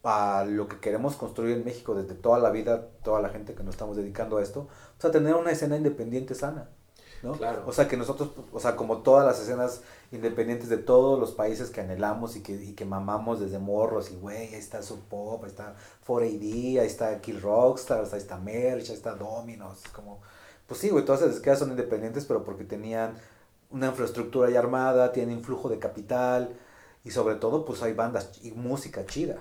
[0.04, 3.64] a lo que queremos construir en México desde toda la vida, toda la gente que
[3.64, 4.62] nos estamos dedicando a esto,
[4.98, 6.70] o sea, tener una escena independiente sana.
[7.24, 7.34] ¿No?
[7.34, 7.64] Claro.
[7.66, 9.82] O sea, que nosotros, o sea, como todas las escenas
[10.12, 14.16] independientes de todos los países que anhelamos y que, y que mamamos desde morros, y
[14.16, 18.90] güey, ahí está Sub Pop, ahí está 4AD, ahí está Kill Rockstars, ahí está Merch,
[18.90, 20.22] ahí está Dominos, como,
[20.68, 23.16] pues sí, güey, todas esas esquemas son independientes, pero porque tenían
[23.72, 26.56] una infraestructura ya armada, tienen influjo de capital,
[27.06, 29.38] y sobre todo, pues hay bandas y música chida.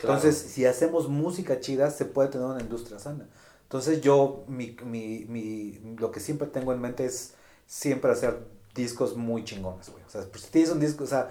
[0.00, 3.28] Entonces, si hacemos música chida, se puede tener una industria sana.
[3.64, 7.34] Entonces yo, mi, mi, mi, lo que siempre tengo en mente es
[7.66, 8.38] siempre hacer
[8.74, 10.04] discos muy chingones, güey.
[10.04, 11.30] O sea, pues, si tienes un disco, o sea,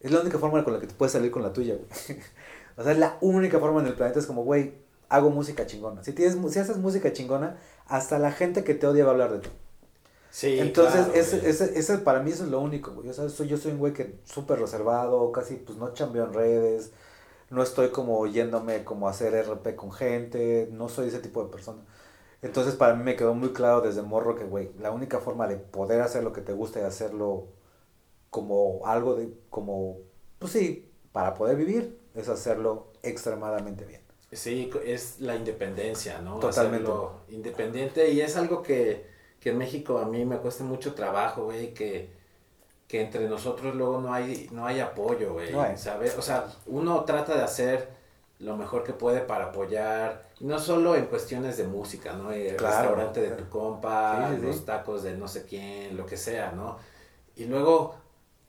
[0.00, 2.20] es la única forma con la que te puedes salir con la tuya, güey.
[2.76, 4.74] o sea, es la única forma en el planeta, es como, güey,
[5.08, 6.02] hago música chingona.
[6.02, 9.32] Si, tienes, si haces música chingona, hasta la gente que te odia va a hablar
[9.32, 9.48] de ti.
[10.30, 13.08] Sí, Entonces, ese, ese, ese, para mí eso es lo único, güey.
[13.08, 16.34] O sea, soy, yo soy un güey que súper reservado, casi pues no chambeo en
[16.34, 16.90] redes
[17.50, 21.50] no estoy como yéndome como a hacer RP con gente, no soy ese tipo de
[21.50, 21.82] persona.
[22.42, 25.56] Entonces para mí me quedó muy claro desde morro que, güey, la única forma de
[25.56, 27.48] poder hacer lo que te gusta y hacerlo
[28.30, 29.98] como algo de, como,
[30.38, 34.02] pues sí, para poder vivir, es hacerlo extremadamente bien.
[34.32, 36.38] Sí, es la independencia, ¿no?
[36.38, 36.90] Totalmente.
[37.28, 39.06] independiente y es algo que,
[39.40, 42.10] que en México a mí me cuesta mucho trabajo, güey, que
[42.88, 46.16] que entre nosotros luego no hay, no hay apoyo, güey, ¿sabes?
[46.16, 47.88] O sea, uno trata de hacer
[48.38, 52.32] lo mejor que puede para apoyar, no solo en cuestiones de música, ¿no?
[52.32, 56.78] El restaurante de tu compa, los tacos de no sé quién, lo que sea, ¿no?
[57.34, 57.96] Y luego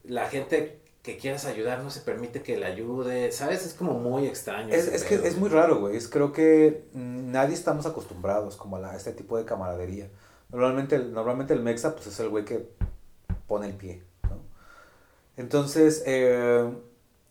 [0.04, 3.65] la gente que quieras ayudar no se permite que le ayude, ¿sabes?
[3.65, 4.73] Es como muy extraño.
[4.73, 5.95] Es, es que es muy raro, güey.
[5.95, 10.10] Es, creo que nadie estamos acostumbrados como a, este tipo de camaradería.
[10.50, 12.67] Normalmente, normalmente el mexa pues es el güey que
[13.47, 14.04] pone el pie.
[15.38, 16.69] Entonces, eh,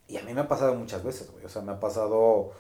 [0.09, 1.45] y a mí me ha pasado muchas veces, güey.
[1.45, 2.53] O sea, me ha pasado,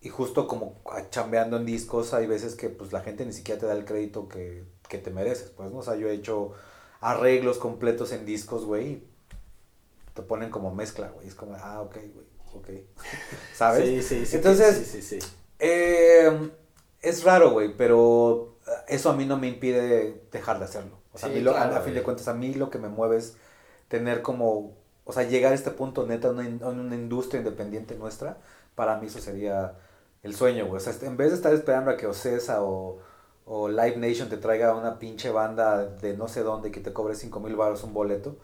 [0.00, 3.66] y justo como chambeando en discos, hay veces que pues la gente ni siquiera te
[3.66, 5.78] da el crédito que, que te mereces, pues, ¿no?
[5.78, 6.52] O sea, yo he hecho
[7.00, 9.04] arreglos completos en discos, güey.
[10.14, 11.28] Te ponen como mezcla, güey.
[11.28, 12.68] Es como, ah, ok, güey, ok.
[13.54, 13.84] ¿Sabes?
[13.84, 14.36] Sí, sí, sí.
[14.36, 15.26] Entonces, sí, sí, sí.
[15.60, 16.50] Eh,
[17.00, 18.56] es raro, güey, pero
[18.88, 20.98] eso a mí no me impide dejar de hacerlo.
[21.12, 23.36] O sea, a, mí a, fin de cuentas, a mí lo que me mueve es
[23.88, 24.79] tener como
[25.10, 28.38] o sea, llegar a este punto neta en una, industria independiente nuestra,
[28.76, 29.74] para mí eso sería
[30.22, 30.76] el sueño, güey.
[30.76, 32.98] O sea, en vez de estar esperando a que Ocesa o,
[33.44, 37.16] o Live Nation te traiga una pinche banda de no sé dónde que te cobre
[37.16, 38.36] 5 mil baros un boleto.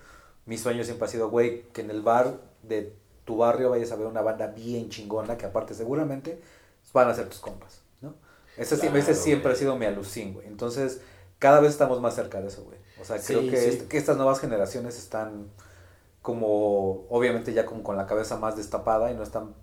[0.44, 2.92] Mi sueño siempre ha sido, güey, que en el bar de
[3.24, 6.40] tu barrio vayas a ver una banda bien chingona que aparte seguramente
[6.92, 8.14] van a ser tus compas, ¿no?
[8.56, 10.46] Ese, Claro, ese siempre ha sido mi alucín, güey.
[10.48, 11.00] Entonces,
[11.38, 12.78] cada vez estamos más cerca de eso, güey.
[13.00, 13.68] O sea, creo Sí, que, sí.
[13.68, 15.48] est- que estas nuevas generaciones están
[16.26, 19.54] como, obviamente ya como con la cabeza más destapada y no están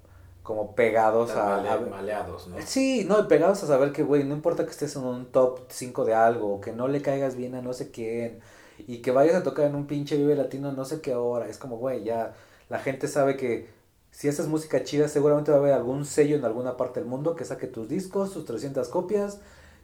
[0.44, 1.58] como pegados a...
[1.58, 2.56] Male- maleados, ¿no?
[2.66, 6.06] Sí, no, pegados a saber que, güey, no importa que estés en un top 5
[6.06, 8.40] de algo, que no le caigas bien a no sé quién,
[8.88, 11.50] y que vayas a tocar en un pinche Vive Latino no sé qué hora.
[11.50, 12.34] Es como, güey, ya
[12.70, 13.70] la gente sabe que
[14.12, 17.36] si haces música chida, seguramente va a haber algún sello en alguna parte del mundo
[17.36, 19.40] que saque tus discos, tus 300 copias,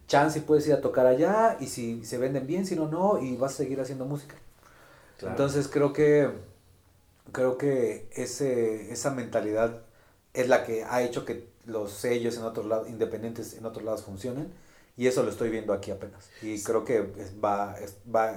[0.07, 3.35] chance puedes ir a tocar allá, y si se venden bien, si no, no, y
[3.35, 4.35] vas a seguir haciendo música.
[5.17, 5.33] Claro.
[5.33, 6.29] Entonces creo que
[7.31, 9.81] creo que ese, esa mentalidad
[10.33, 14.03] es la que ha hecho que los sellos en otros lados, independientes en otros lados
[14.03, 14.51] funcionen.
[14.97, 16.29] Y eso lo estoy viendo aquí apenas.
[16.41, 18.35] Y creo que es- va, es- va,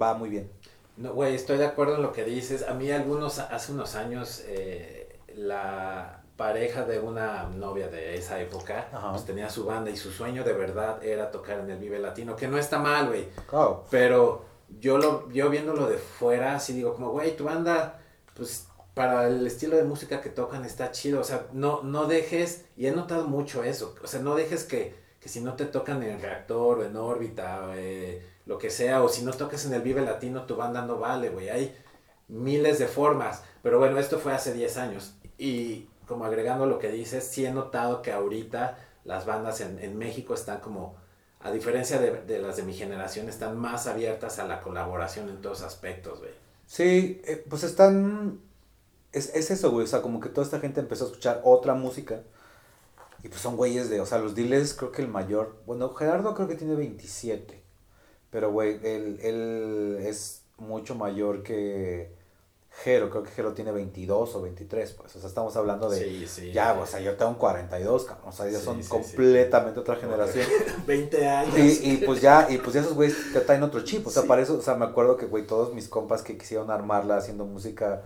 [0.00, 0.48] va muy bien.
[0.96, 2.62] No, güey, estoy de acuerdo en lo que dices.
[2.68, 8.88] A mí algunos, hace unos años, eh, la pareja de una novia de esa época,
[8.92, 9.10] Ajá.
[9.12, 12.36] pues tenía su banda y su sueño de verdad era tocar en el Vive Latino,
[12.36, 13.28] que no está mal, güey.
[13.48, 13.84] Claro.
[13.90, 14.44] Pero
[14.78, 17.99] yo lo, yo viéndolo de fuera, así digo, como, güey, tu banda,
[18.34, 21.20] pues para el estilo de música que tocan está chido.
[21.20, 24.94] O sea, no, no dejes, y he notado mucho eso, o sea, no dejes que,
[25.20, 29.02] que si no te tocan en reactor o en órbita, o, eh, lo que sea,
[29.02, 31.50] o si no tocas en el Vive Latino, tu banda no vale, güey.
[31.50, 31.76] Hay
[32.28, 33.42] miles de formas.
[33.62, 35.14] Pero bueno, esto fue hace 10 años.
[35.38, 39.96] Y como agregando lo que dices, sí he notado que ahorita las bandas en, en
[39.96, 40.96] México están como,
[41.40, 45.40] a diferencia de, de las de mi generación, están más abiertas a la colaboración en
[45.40, 46.49] todos aspectos, güey.
[46.70, 48.40] Sí, eh, pues están...
[49.12, 49.84] Es, es eso, güey.
[49.84, 52.22] O sea, como que toda esta gente empezó a escuchar otra música.
[53.24, 54.00] Y pues son güeyes de...
[54.00, 55.56] O sea, los diles, creo que el mayor...
[55.66, 57.60] Bueno, Gerardo creo que tiene 27.
[58.30, 62.12] Pero, güey, él, él es mucho mayor que
[62.70, 63.10] Jero.
[63.10, 65.16] Creo que Jero tiene 22 o 23, pues.
[65.16, 65.98] O sea, estamos hablando de...
[65.98, 66.52] Sí, sí.
[66.52, 68.28] Ya, o sea, yo tengo 42, cabrón.
[68.28, 70.46] O sea, ya Sí, son completamente otra generación.
[70.86, 71.58] 20 años.
[71.58, 74.06] Y, y pues ya, y pues ya esos güeyes te traen otro chip.
[74.06, 76.70] O sea, para eso, o sea, me acuerdo que, güey, todos mis compas que quisieron
[76.70, 78.02] armarla haciendo música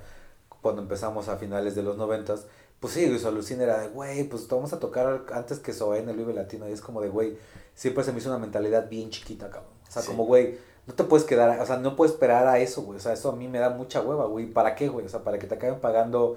[0.61, 2.47] cuando empezamos a finales de los noventas,
[2.81, 5.99] pues sí, güey, su alucina era de, güey, pues vamos a tocar antes que Zoé
[5.99, 6.69] en el Vive Latino.
[6.69, 7.37] Y es como de, güey,
[7.75, 9.71] siempre se me hizo una mentalidad bien chiquita, cabrón.
[9.87, 12.83] O sea, como, güey, no te puedes quedar, o sea, no puedes esperar a eso,
[12.83, 12.99] güey.
[12.99, 14.47] O sea, eso a mí me da mucha hueva, güey.
[14.47, 15.07] ¿Para qué, güey?
[15.07, 16.37] O sea, para que te acaben pagando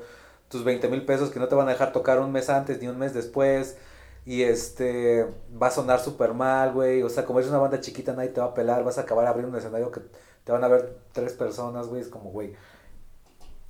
[0.50, 2.88] tus 20 mil pesos que no te van a dejar tocar un mes antes ni
[2.88, 3.78] un mes después.
[4.26, 5.26] Y este,
[5.62, 7.04] va a sonar súper mal, güey.
[7.04, 8.84] O sea, como eres una banda chiquita, nadie te va a pelar.
[8.84, 10.02] Vas a acabar abriendo un escenario que
[10.44, 12.02] te van a ver tres personas, güey.
[12.02, 12.56] Es como, güey.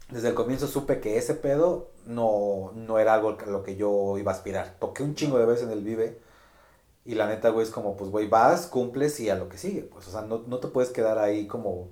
[0.09, 4.17] Desde el comienzo supe que ese pedo no, no era algo a lo que yo
[4.17, 4.75] iba a aspirar.
[4.79, 6.26] Toqué un chingo de veces en el Vive.
[7.07, 9.83] Y la neta, güey, es como, pues, güey, vas, cumples y a lo que sigue.
[9.83, 11.89] Pues, o sea, no, no te puedes quedar ahí como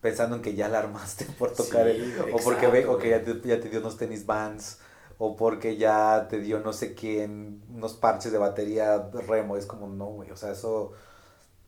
[0.00, 1.86] pensando en que ya la armaste por tocar.
[1.90, 4.80] Sí, el- o porque ve, o que ya te, ya te dio unos tenis vans.
[5.18, 9.56] O porque ya te dio no sé quién, unos parches de batería remo.
[9.56, 10.30] Es como, no, güey.
[10.30, 10.92] O sea, eso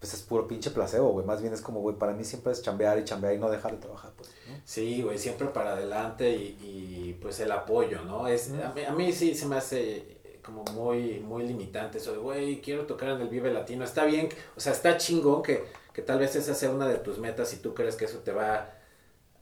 [0.00, 1.26] pues es puro pinche placebo, güey.
[1.26, 3.72] Más bien es como, güey, para mí siempre es chambear y chambear y no dejar
[3.72, 4.30] de trabajar, pues.
[4.48, 4.54] ¿no?
[4.64, 8.28] Sí, güey, siempre para adelante y, y, pues el apoyo, ¿no?
[8.28, 10.17] Es, a, mí, a mí sí se me hace
[10.48, 13.84] como muy, muy limitante eso de, güey, quiero tocar en el Vive Latino.
[13.84, 17.18] Está bien, o sea, está chingón que, que tal vez esa sea una de tus
[17.18, 18.70] metas y tú crees que eso te va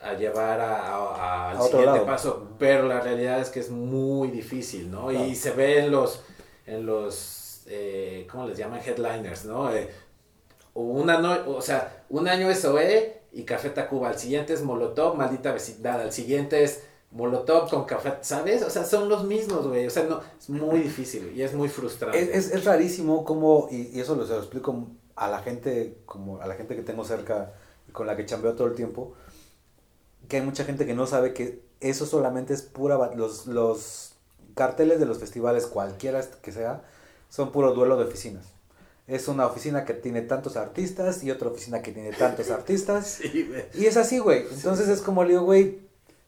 [0.00, 2.06] a llevar a, a- al A siguiente lado.
[2.06, 5.06] paso, pero la realidad es que es muy difícil, ¿no?
[5.08, 5.24] Claro.
[5.24, 6.20] Y se ve en los,
[6.66, 8.80] en los eh, ¿cómo les llaman?
[8.84, 9.72] Headliners, ¿no?
[9.72, 9.88] Eh,
[10.74, 15.16] una no, o sea, un año es OE y Café Tacuba, al siguiente es Molotov,
[15.16, 18.62] maldita vecindad, al siguiente es Molotov con Café, ¿sabes?
[18.62, 21.68] O sea, son los mismos, güey, o sea, no, es muy difícil y es muy
[21.68, 22.20] frustrante.
[22.20, 25.98] Es, es, es rarísimo como, y, y eso lo, se lo explico a la gente,
[26.04, 27.54] como a la gente que tengo cerca
[27.88, 29.14] y con la que chambeo todo el tiempo,
[30.28, 34.12] que hay mucha gente que no sabe que eso solamente es pura, los, los
[34.54, 36.82] carteles de los festivales, cualquiera que sea,
[37.28, 38.46] son puro duelo de oficinas.
[39.06, 43.20] Es una oficina que tiene tantos artistas y otra oficina que tiene tantos artistas.
[43.22, 43.48] Sí.
[43.74, 44.46] Y es así, güey.
[44.50, 45.85] Entonces es como le digo, güey,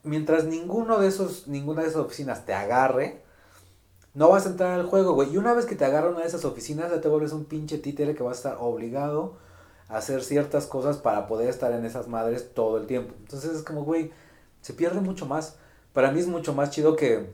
[0.09, 3.23] mientras ninguno de esos, ninguna de esas oficinas te agarre,
[4.14, 5.33] no vas a entrar al juego, güey.
[5.33, 7.79] Y una vez que te agarra una de esas oficinas, ya te vuelves un pinche
[7.79, 9.37] títere que vas a estar obligado
[9.88, 13.14] a hacer ciertas cosas para poder estar en esas madres todo el tiempo.
[13.21, 14.11] Entonces es como, güey,
[14.61, 15.57] se pierde mucho más.
[15.92, 17.31] Para mí es mucho más chido que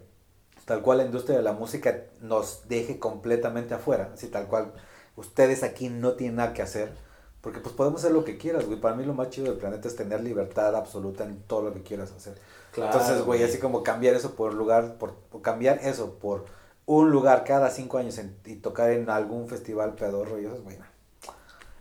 [0.64, 4.10] tal cual la industria de la música nos deje completamente afuera.
[4.14, 4.72] Así tal cual,
[5.16, 6.92] ustedes aquí no tienen nada que hacer.
[7.40, 8.80] Porque pues podemos hacer lo que quieras, güey.
[8.80, 11.82] Para mí lo más chido del planeta es tener libertad absoluta en todo lo que
[11.82, 12.34] quieras hacer.
[12.74, 16.44] Claro, Entonces, güey, así como cambiar eso por lugar, por, por cambiar eso por
[16.86, 20.62] un lugar cada cinco años en- y tocar en algún festival pedorro y eso es,
[20.64, 20.76] güey,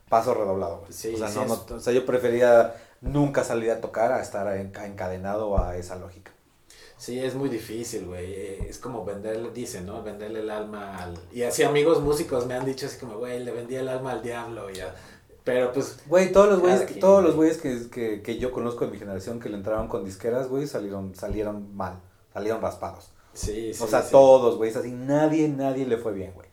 [0.09, 0.93] paso redoblado, güey.
[0.93, 4.11] Sí, o, sea, sí no, es- no- o sea, yo prefería nunca salir a tocar
[4.11, 6.31] a estar en- encadenado a esa lógica.
[6.95, 8.33] Sí, es muy difícil, güey.
[8.33, 10.01] Eh, Es como venderle, dicen, ¿no?
[10.03, 11.17] Venderle el alma al...
[11.33, 14.21] Y así amigos músicos me han dicho así como, güey, le vendí el alma al
[14.23, 14.69] diablo.
[14.69, 14.95] Ya.
[15.43, 17.49] Pero pues, Güey, todos los güeyes, quien, todos los güey.
[17.49, 20.67] güeyes que, que, que yo conozco de mi generación que le entraron con disqueras, güey,
[20.67, 21.99] salieron, salieron mal,
[22.33, 23.11] salieron raspados.
[23.33, 23.83] sí, sí.
[23.83, 24.11] o sea, sí.
[24.11, 26.47] todos, güey, así, nadie, nadie le fue bien, güey.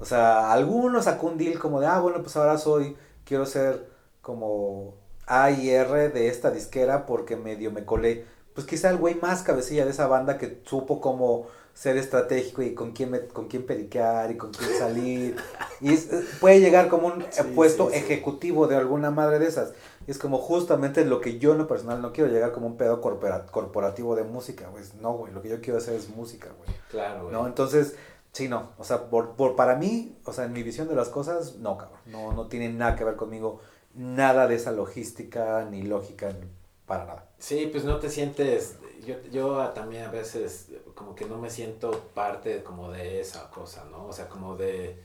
[0.00, 3.88] O sea, algunos sacó un deal como de, ah, bueno, pues ahora soy, quiero ser
[4.20, 4.94] como
[5.26, 8.24] A y R de esta disquera porque medio me colé.
[8.54, 12.74] Pues quizá el güey más cabecilla de esa banda que supo cómo ser estratégico y
[12.74, 15.36] con quién, me- con quién periquear y con quién salir.
[15.80, 16.08] y es-
[16.40, 17.98] puede llegar como un Sí, puesto sí, sí.
[18.04, 19.72] ejecutivo de alguna madre de esas.
[20.06, 22.76] Y es como justamente lo que yo en lo personal no quiero llegar como un
[22.76, 24.84] pedo corpora- corporativo de música, güey.
[25.00, 26.76] No, güey, lo que yo quiero hacer es música, güey.
[26.90, 27.32] Claro, güey.
[27.32, 27.46] ¿No?
[27.46, 27.94] Entonces,
[28.32, 28.70] sí, no.
[28.78, 31.78] O sea, por, por- para mí, o sea, en mi visión de las cosas, no,
[31.78, 32.00] cabrón.
[32.06, 33.60] No, no tiene nada que ver conmigo.
[33.94, 36.46] Nada de esa logística ni lógica, ni
[36.92, 37.24] para nada.
[37.38, 38.76] Sí, pues no te sientes,
[39.06, 43.84] yo, yo también a veces como que no me siento parte como de esa cosa,
[43.90, 44.06] ¿no?
[44.06, 44.98] O sea, como de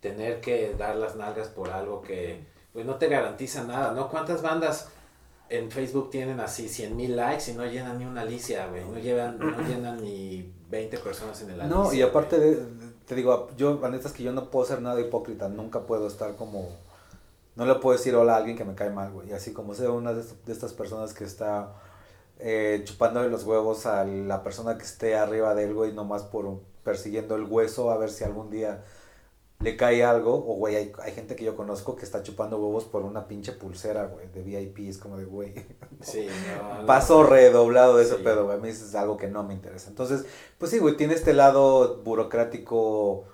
[0.00, 4.08] tener que dar las nalgas por algo que pues no te garantiza nada, ¿no?
[4.08, 4.88] ¿Cuántas bandas
[5.50, 8.84] en Facebook tienen así 100 mil likes y no llenan ni una alicia, güey?
[8.84, 11.76] No, llevan, no llenan ni 20 personas en el alicia.
[11.76, 14.80] No, y aparte, de- te digo, yo, la neta es que yo no puedo ser
[14.80, 15.48] nada hipócrita.
[15.48, 16.68] Nunca puedo estar como.
[17.54, 19.32] No le puedo decir hola a alguien que me cae mal, güey.
[19.32, 21.74] Así como sea una de, est- de estas personas que está
[22.38, 26.60] eh, chupándole los huevos a la persona que esté arriba de él, güey, nomás por
[26.82, 28.82] persiguiendo el hueso a ver si algún día
[29.60, 30.34] le cae algo.
[30.34, 33.52] O, güey, hay, hay gente que yo conozco que está chupando huevos por una pinche
[33.52, 34.88] pulsera, güey, de VIP.
[34.88, 35.54] Es como de, güey.
[36.00, 36.26] Sí,
[36.60, 36.86] no, no.
[36.86, 38.22] Paso redoblado de ese Sí.
[38.24, 38.56] pedo, güey.
[38.56, 39.88] A mí es algo que no me interesa.
[39.90, 40.24] Entonces,
[40.58, 43.24] pues sí, güey, tiene este lado burocrático,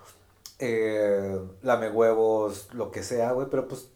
[0.59, 3.89] eh, lame huevos, lo que sea, güey, pero pues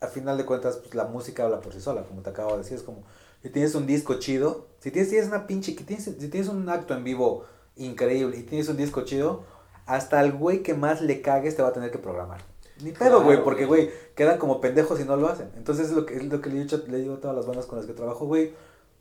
[0.00, 2.58] al final de cuentas, pues la música habla por sí sola, como te acabo de
[2.58, 2.76] decir.
[2.76, 3.02] Es como,
[3.42, 6.68] si tienes un disco chido, si tienes, tienes una pinche, que tienes, si tienes un
[6.68, 7.44] acto en vivo
[7.76, 9.42] increíble y tienes un disco chido,
[9.86, 12.40] hasta el güey que más le cagues te va a tener que programar.
[12.82, 13.90] Ni pedo, Claro, güey, porque, güey.
[14.14, 15.50] quedan como pendejos y no lo hacen.
[15.56, 17.66] Entonces es lo que, es lo que le, dicho, le digo a todas las bandas
[17.66, 18.52] con las que trabajo, güey.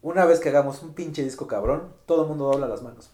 [0.02, 3.10] Una vez que hagamos un pinche disco cabrón, todo el mundo dobla las manos.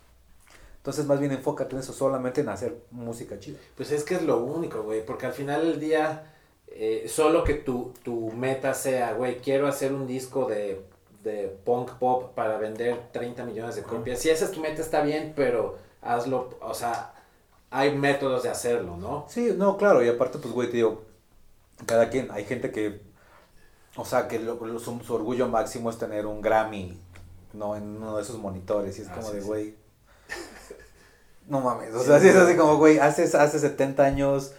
[0.77, 3.57] Entonces más bien enfócate en eso, solamente en hacer música chida.
[3.75, 6.32] Pues es que es lo único, güey, porque al final del día,
[6.67, 10.81] eh, solo que tu, tu meta sea, güey, quiero hacer un disco de,
[11.23, 14.19] de punk pop para vender 30 millones de copias.
[14.19, 17.13] Si esa es tu meta está bien, pero hazlo, o sea,
[17.69, 19.25] hay métodos de hacerlo, ¿no?
[19.29, 21.03] Sí, no, claro, y aparte, pues, güey, te digo,
[21.85, 23.01] cada quien, hay gente que,
[23.95, 26.99] o sea, que lo- lo- su, su orgullo máximo es tener un Grammy,
[27.53, 27.75] ¿no?
[27.75, 29.47] En uno de esos monitores, y es Ah, como sí, de, sí.
[29.47, 29.75] güey,
[31.47, 34.53] no mames, o sea, sí es así como, güey, hace, hace 70 años,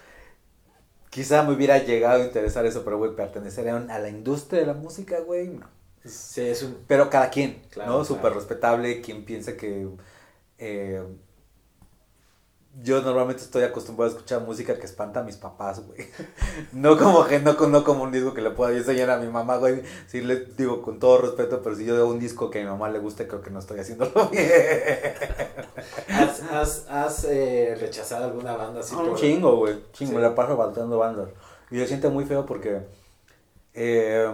[1.14, 4.74] quizá me hubiera llegado a interesar eso, pero, güey, pertenecer a, la industria de la
[4.74, 5.68] música, güey, no.
[6.05, 6.79] Sí, es un...
[6.88, 7.98] Pero cada quien, Claro, ¿no?
[7.98, 8.05] claro.
[8.05, 9.88] Súper respetable, quien piense que...
[10.59, 11.05] eh,
[12.82, 16.08] yo normalmente estoy acostumbrado a escuchar música que espanta a mis papás, güey.
[16.72, 19.28] No como que no, no como un disco que le pueda yo enseñar a mi
[19.28, 19.82] mamá, güey.
[20.08, 22.68] Sí le digo con todo respeto, pero si yo veo un disco que a mi
[22.68, 24.50] mamá le guste, creo que no estoy haciéndolo bien.
[26.08, 28.94] ¿Has, has, has, eh, rechazado alguna banda así?
[28.94, 29.74] un por- chingo, güey.
[29.92, 30.16] Chingo, Sí.
[30.16, 31.28] me la paso balteando bandas.
[31.70, 32.80] Y se siente muy feo porque...
[33.74, 34.30] eh,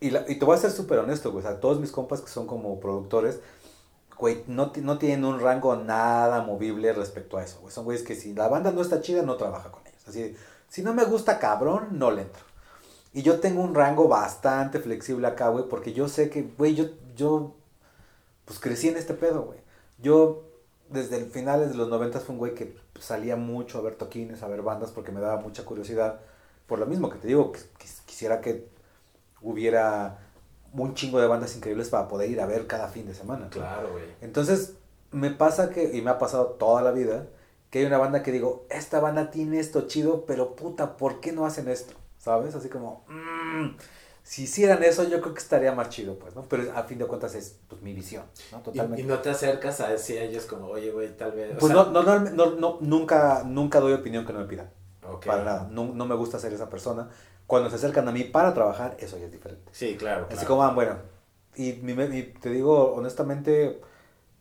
[0.00, 1.44] y, la- y te voy a ser súper honesto, güey.
[1.44, 3.38] O sea, todos mis compas que son como productores,
[4.18, 7.72] güey, no, no tienen un rango nada movible respecto a eso, güey.
[7.72, 10.06] Son güeyes que si la banda no está chida, no trabaja con ellos.
[10.06, 10.36] Así,
[10.68, 12.42] si no me gusta cabrón, no le entro.
[13.12, 16.86] Y yo tengo un rango bastante flexible acá, güey, porque yo sé que, güey, yo,
[17.14, 17.54] yo,
[18.44, 19.58] pues crecí en este pedo, güey.
[19.98, 20.44] Yo,
[20.88, 24.42] desde el finales de los 90 fue un güey que salía mucho a ver toquines,
[24.42, 26.20] a ver bandas, porque me daba mucha curiosidad.
[26.66, 27.52] Por lo mismo que te digo,
[28.06, 28.66] quisiera que
[29.42, 30.18] hubiera
[30.74, 33.48] un chingo de bandas increíbles para poder ir a ver cada fin de semana.
[33.50, 34.04] Claro, güey.
[34.20, 34.74] Entonces,
[35.10, 37.26] me pasa que, y me ha pasado toda la vida,
[37.70, 41.32] que hay una banda que digo, esta banda tiene esto chido, pero puta, ¿por qué
[41.32, 41.94] no hacen esto?
[42.18, 42.54] ¿Sabes?
[42.54, 43.76] Así como, mm,
[44.22, 46.42] si hicieran eso, yo creo que estaría más chido, pues, ¿no?
[46.42, 48.58] Pero a fin de cuentas es pues, mi visión, ¿no?
[48.58, 49.02] Y, Totalmente.
[49.02, 51.54] y no te acercas a decir a ellos como, oye, güey, tal vez...
[51.56, 54.46] o pues sea, no, no, no, no, no, nunca, nunca doy opinión que no me
[54.46, 54.70] pidan.
[55.02, 55.26] ok.
[55.26, 55.68] Para nada.
[55.70, 57.10] No, no me gusta ser esa persona.
[57.52, 59.70] Cuando se acercan a mí para trabajar, eso ya es diferente.
[59.72, 60.24] Sí, claro.
[60.24, 60.48] Así claro.
[60.48, 60.96] como, ah, bueno,
[61.54, 63.78] y, mi- te digo honestamente,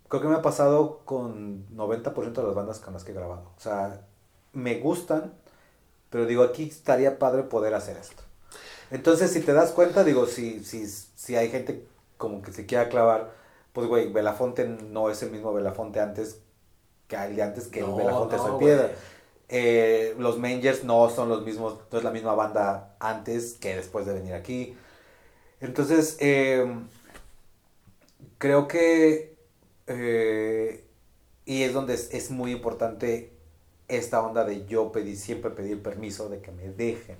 [0.07, 3.51] creo que me ha pasado con 90% de las bandas con las que he grabado.
[3.57, 4.07] O sea,
[4.53, 5.33] me gustan,
[6.09, 8.23] pero digo, aquí estaría padre poder hacer esto.
[8.91, 11.85] Entonces, si te das cuenta, digo, si, si, si hay gente
[12.17, 13.31] como que se quiera clavar,
[13.73, 16.39] pues, güey, Belafonte no es el mismo Belafonte antes
[17.09, 18.91] que el de antes que el Belafonte no, Soy Piedra.
[19.53, 24.05] Eh, los Mangers no son los mismos, no es la misma banda antes que después
[24.05, 24.77] de venir aquí.
[25.59, 26.65] Entonces, eh,
[28.37, 29.35] creo que,
[29.87, 30.85] eh,
[31.45, 33.33] y es donde es, muy importante
[33.89, 37.17] esta onda de yo pedir, siempre pedir permiso de que me dejen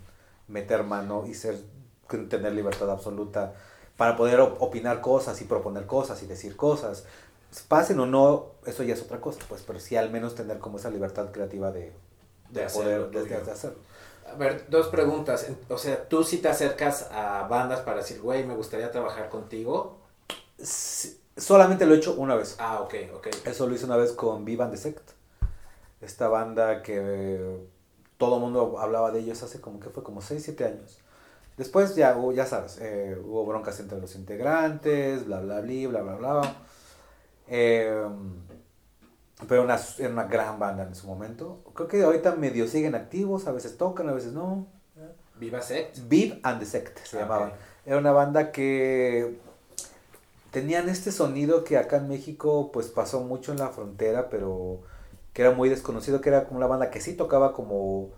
[0.48, 1.58] meter mano y ser,
[2.30, 3.56] tener libertad absoluta
[3.98, 7.06] para poder opinar cosas y proponer cosas y decir cosas.
[7.68, 10.78] Pasen o no, eso ya es otra cosa, pues, pero sí al menos tener como
[10.78, 11.92] esa libertad creativa de,
[12.52, 13.80] de, poder de, de hacerlo.
[14.32, 15.48] A ver, dos preguntas.
[15.70, 20.00] O sea, ¿tú sí te acercas a bandas para decir, güey, me gustaría trabajar contigo?
[21.38, 22.56] solamente lo he hecho una vez.
[22.60, 23.28] Ah, ok, ok.
[23.46, 25.12] Eso lo hice una vez con Vivan the Sect.
[26.02, 27.68] Esta banda que
[28.18, 31.00] todo el mundo hablaba de ellos hace como que fue como 6, 7 años.
[31.58, 36.16] Después ya, ya sabes, eh, hubo broncas entre los integrantes, bla, bla, bla, bla, bla,
[36.16, 36.56] bla.
[37.48, 38.04] Eh,
[39.48, 41.64] pero una, era una gran banda en su momento.
[41.74, 44.68] Creo que ahorita medio siguen activos, a veces tocan, a veces no.
[45.36, 45.98] Viva Sect.
[46.08, 47.54] Viv and the Sect se ah, llamaban.
[47.86, 49.40] Era una banda que
[50.52, 54.82] tenían este sonido que acá en México pues pasó mucho en la frontera, pero
[55.34, 58.10] que era muy desconocido, que era como una banda que sí tocaba como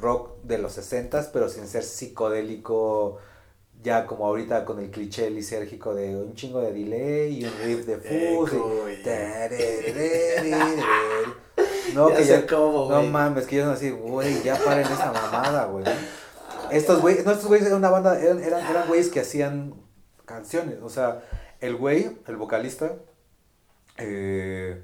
[0.00, 3.18] rock de los 60 pero sin ser psicodélico
[3.82, 7.86] ya como ahorita con el cliché lisérgico de un chingo de delay y un riff
[7.86, 8.52] de fuzz.
[11.94, 15.84] no, que ya, no mames, que yo no así, güey, ya paren esa mamada, güey.
[16.70, 19.74] Estos güeyes, no, estos güeyes eran una banda, eran, eran, eran güeyes que hacían
[20.24, 21.22] canciones, o sea,
[21.60, 22.94] el güey, el vocalista,
[23.98, 24.82] eh,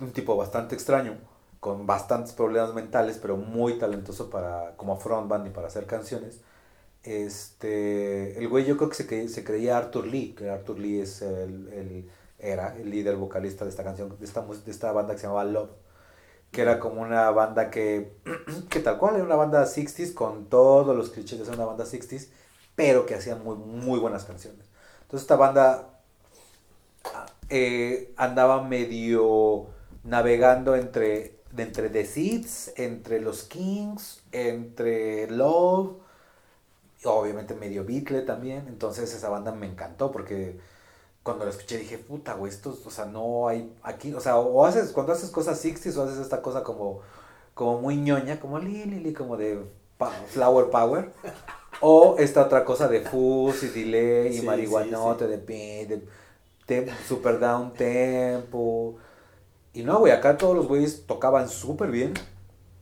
[0.00, 1.16] un tipo bastante extraño,
[1.60, 6.40] con bastantes problemas mentales, pero muy talentoso para, como frontband y para hacer canciones
[7.02, 11.22] este, el güey yo creo que se, se creía Arthur Lee, que Arthur Lee es
[11.22, 15.26] el, era el líder vocalista de esta canción, de esta, de esta banda que se
[15.26, 15.70] llamaba Love,
[16.50, 18.12] que era como una banda que,
[18.68, 22.28] que tal cual era una banda 60s con todos los clichés de una banda 60s,
[22.74, 24.66] pero que hacían muy, muy buenas canciones.
[25.02, 26.00] Entonces esta banda
[27.48, 29.66] eh, andaba medio
[30.04, 35.96] navegando entre, entre The Seeds, entre los Kings, entre Love,
[37.04, 40.58] obviamente medio Beatle también, entonces esa banda me encantó porque
[41.22, 44.64] cuando la escuché dije, puta, güey, esto, o sea, no hay aquí, o sea, o
[44.64, 47.00] haces, cuando haces cosas 60 o haces esta cosa como,
[47.54, 49.62] como muy ñoña, como li, li, li como de
[50.28, 51.12] flower power,
[51.80, 56.02] o esta otra cosa de fuzz y delay y marihuanote, de, de,
[56.66, 58.96] de super down tempo,
[59.74, 62.14] y no, güey, acá todos los güeyes tocaban súper bien,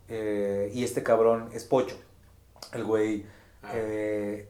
[0.09, 1.97] eh, y este cabrón es pocho,
[2.73, 3.27] el güey
[3.63, 3.73] Ah.
[3.75, 4.49] Eh,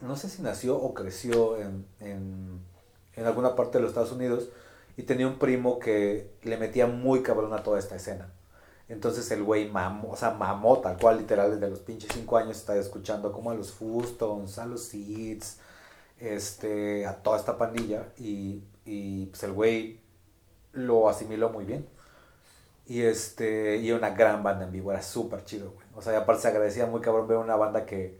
[0.00, 4.48] no sé si nació o creció en, en, alguna parte de los Estados Unidos
[4.96, 8.32] y tenía un primo que le metía muy cabrón a toda esta escena.
[8.88, 12.56] Entonces el güey mamó, o sea, mamó tal cual, literal, desde los pinches cinco años
[12.56, 15.58] estaba escuchando como a los Fustons, a los Seeds,
[16.18, 20.00] este, a toda esta pandilla y, y pues el güey
[20.72, 21.86] lo asimiló muy bien.
[22.86, 25.86] Y este, y una gran banda en vivo, era súper chido, güey.
[25.98, 28.16] O sea, y aparte se agradecía muy cabrón ver una banda que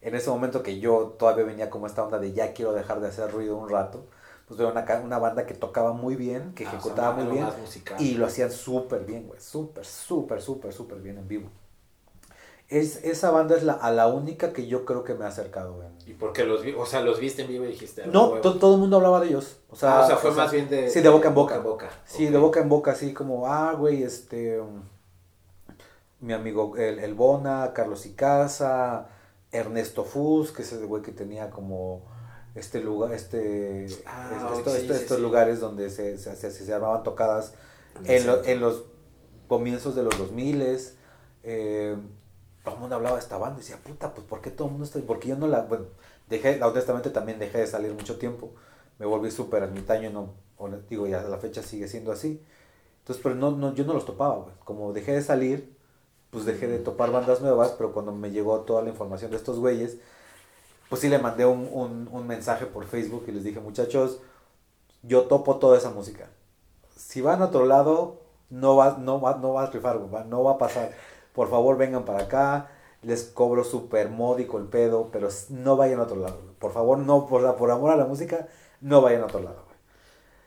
[0.00, 3.06] en ese momento que yo todavía venía como esta onda de ya quiero dejar de
[3.06, 4.04] hacer ruido un rato,
[4.48, 7.46] pues veo una, una banda que tocaba muy bien, que ah, ejecutaba muy bien
[8.00, 11.48] y lo hacían súper bien, güey, súper, súper, súper, súper bien en vivo.
[12.68, 15.84] Es, esa banda es la, a la única que yo creo que me ha acercado.
[16.06, 16.72] ¿Y por qué los vi?
[16.72, 18.06] O sea, los viste en vivo y dijiste.
[18.08, 19.58] No, todo el mundo hablaba de ellos.
[19.70, 20.90] O sea, ah, fue más bien de.
[20.90, 21.58] Sí, de boca en boca.
[21.58, 21.90] boca.
[22.04, 24.60] Sí, de boca en boca, así como, ah, güey, este.
[24.60, 24.82] Um,
[26.20, 29.08] mi amigo el, el Bona, Carlos Icaza,
[29.52, 32.02] Ernesto Fus, que es el güey que tenía como
[32.54, 37.54] este lugar, este, ah, estos lugares donde se, se, se, armaban tocadas
[38.04, 38.84] en, en, los
[39.46, 40.78] comienzos de los 2000
[41.42, 41.96] eh,
[42.64, 44.72] todo el mundo hablaba de esta banda y decía, puta, pues ¿por qué todo el
[44.72, 45.86] mundo está Porque yo no la, bueno,
[46.28, 48.52] dejé, honestamente también dejé de salir mucho tiempo,
[48.98, 50.34] me volví súper ermitaño, no,
[50.88, 52.42] digo, ya a la fecha sigue siendo así.
[52.98, 54.54] Entonces, pero no, no, yo no los topaba, güey.
[54.64, 55.74] Como dejé de salir,
[56.30, 59.58] pues dejé de topar bandas nuevas, pero cuando me llegó toda la información de estos
[59.58, 59.98] güeyes,
[60.88, 64.20] pues sí le mandé un, un, un mensaje por Facebook y les dije, muchachos,
[65.02, 66.28] yo topo toda esa música.
[66.96, 68.20] Si van a otro lado,
[68.50, 70.92] no va, no va, no va a rifar, no va a pasar
[71.34, 72.68] por favor vengan para acá,
[73.02, 76.38] les cobro súper módico el pedo, pero no vayan a otro lado.
[76.58, 78.48] Por favor, no, por, por amor a la música,
[78.80, 79.76] no vayan a otro lado, güey.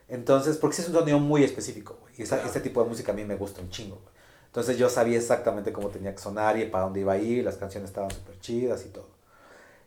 [0.09, 2.13] Entonces, porque es un sonido muy específico, güey.
[2.17, 4.12] Y este tipo de música a mí me gusta un chingo, güey.
[4.53, 7.57] Entonces yo sabía exactamente cómo tenía que sonar y para dónde iba a ir, las
[7.57, 9.07] canciones estaban súper chidas y todo.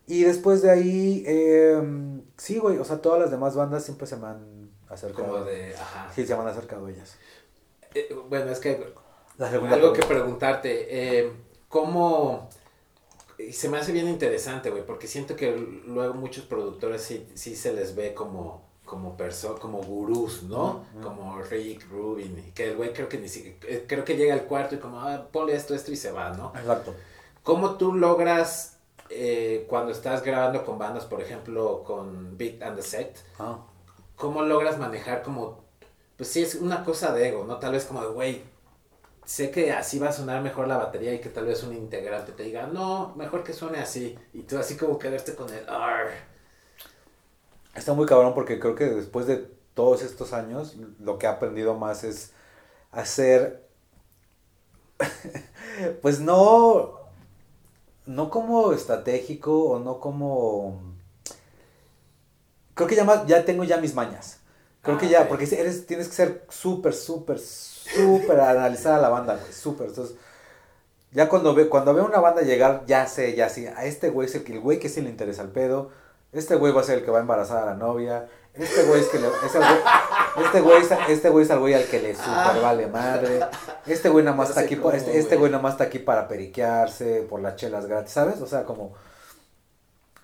[0.09, 1.81] Y después de ahí, eh,
[2.37, 5.29] sí, güey, o sea, todas las demás bandas siempre se me han acercado.
[5.29, 6.11] Como de, ajá.
[6.13, 7.17] Sí, se me han acercado ellas.
[7.95, 8.93] Eh, bueno, es que
[9.39, 10.09] algo que pregunta.
[10.09, 11.19] preguntarte.
[11.21, 11.33] eh,
[11.69, 12.49] ¿Cómo...?
[13.39, 15.57] y se me hace bien interesante, güey, porque siento que
[15.87, 20.85] luego muchos productores sí, sí se les ve como como perso como gurús, ¿no?
[21.03, 24.45] Como Rick Rubin, que el güey creo que ni si- eh, creo que llega al
[24.45, 26.53] cuarto y como, ah, ponle esto, esto y se va, ¿no?
[26.57, 26.95] Exacto.
[27.43, 28.73] ¿Cómo tú logras
[29.09, 33.59] eh, cuando estás grabando con bandas, por ejemplo, con Beat and the Set, Ah.
[34.17, 35.65] cómo logras manejar como,
[36.17, 37.59] pues sí, es una cosa de ego, ¿no?
[37.59, 38.43] Tal vez como de, güey,
[39.25, 42.33] sé que así va a sonar mejor la batería y que tal vez un integrante
[42.33, 44.19] te diga, no, mejor que suene así.
[44.33, 46.11] Y tú así como quedarte con el, "Arr".
[47.77, 49.37] Está muy cabrón porque creo que después de
[49.75, 52.33] todos estos años, lo que he aprendido más es
[52.93, 53.67] hacer,
[56.03, 56.99] pues no,
[58.07, 60.81] no como estratégico o no como,
[62.75, 64.39] creo que ya, más, ya tengo ya mis mañas.
[64.83, 65.29] Creo Ah, que ya, ok.
[65.29, 69.89] porque eres, tienes que ser súper, súper, súper analizar a la banda, güey, súper.
[69.89, 70.17] Entonces,
[71.13, 74.29] ya cuando, ve, cuando veo una banda llegar, ya sé, ya sé, a este güey
[74.29, 75.91] es el, que- el güey que sí le interesa el pedo,
[76.39, 79.01] este güey va a ser el que va a embarazar a la novia, este güey
[79.01, 81.85] es que le, es el güey, este güey es, este güey es el güey al
[81.85, 83.41] que le super vale madre,
[83.87, 85.39] este güey nada más No está aquí, por- cómo, este, este güey.
[85.41, 88.41] güey nada más está aquí para periquearse, por las chelas gratis, ¿sabes?
[88.41, 88.95] O sea, como...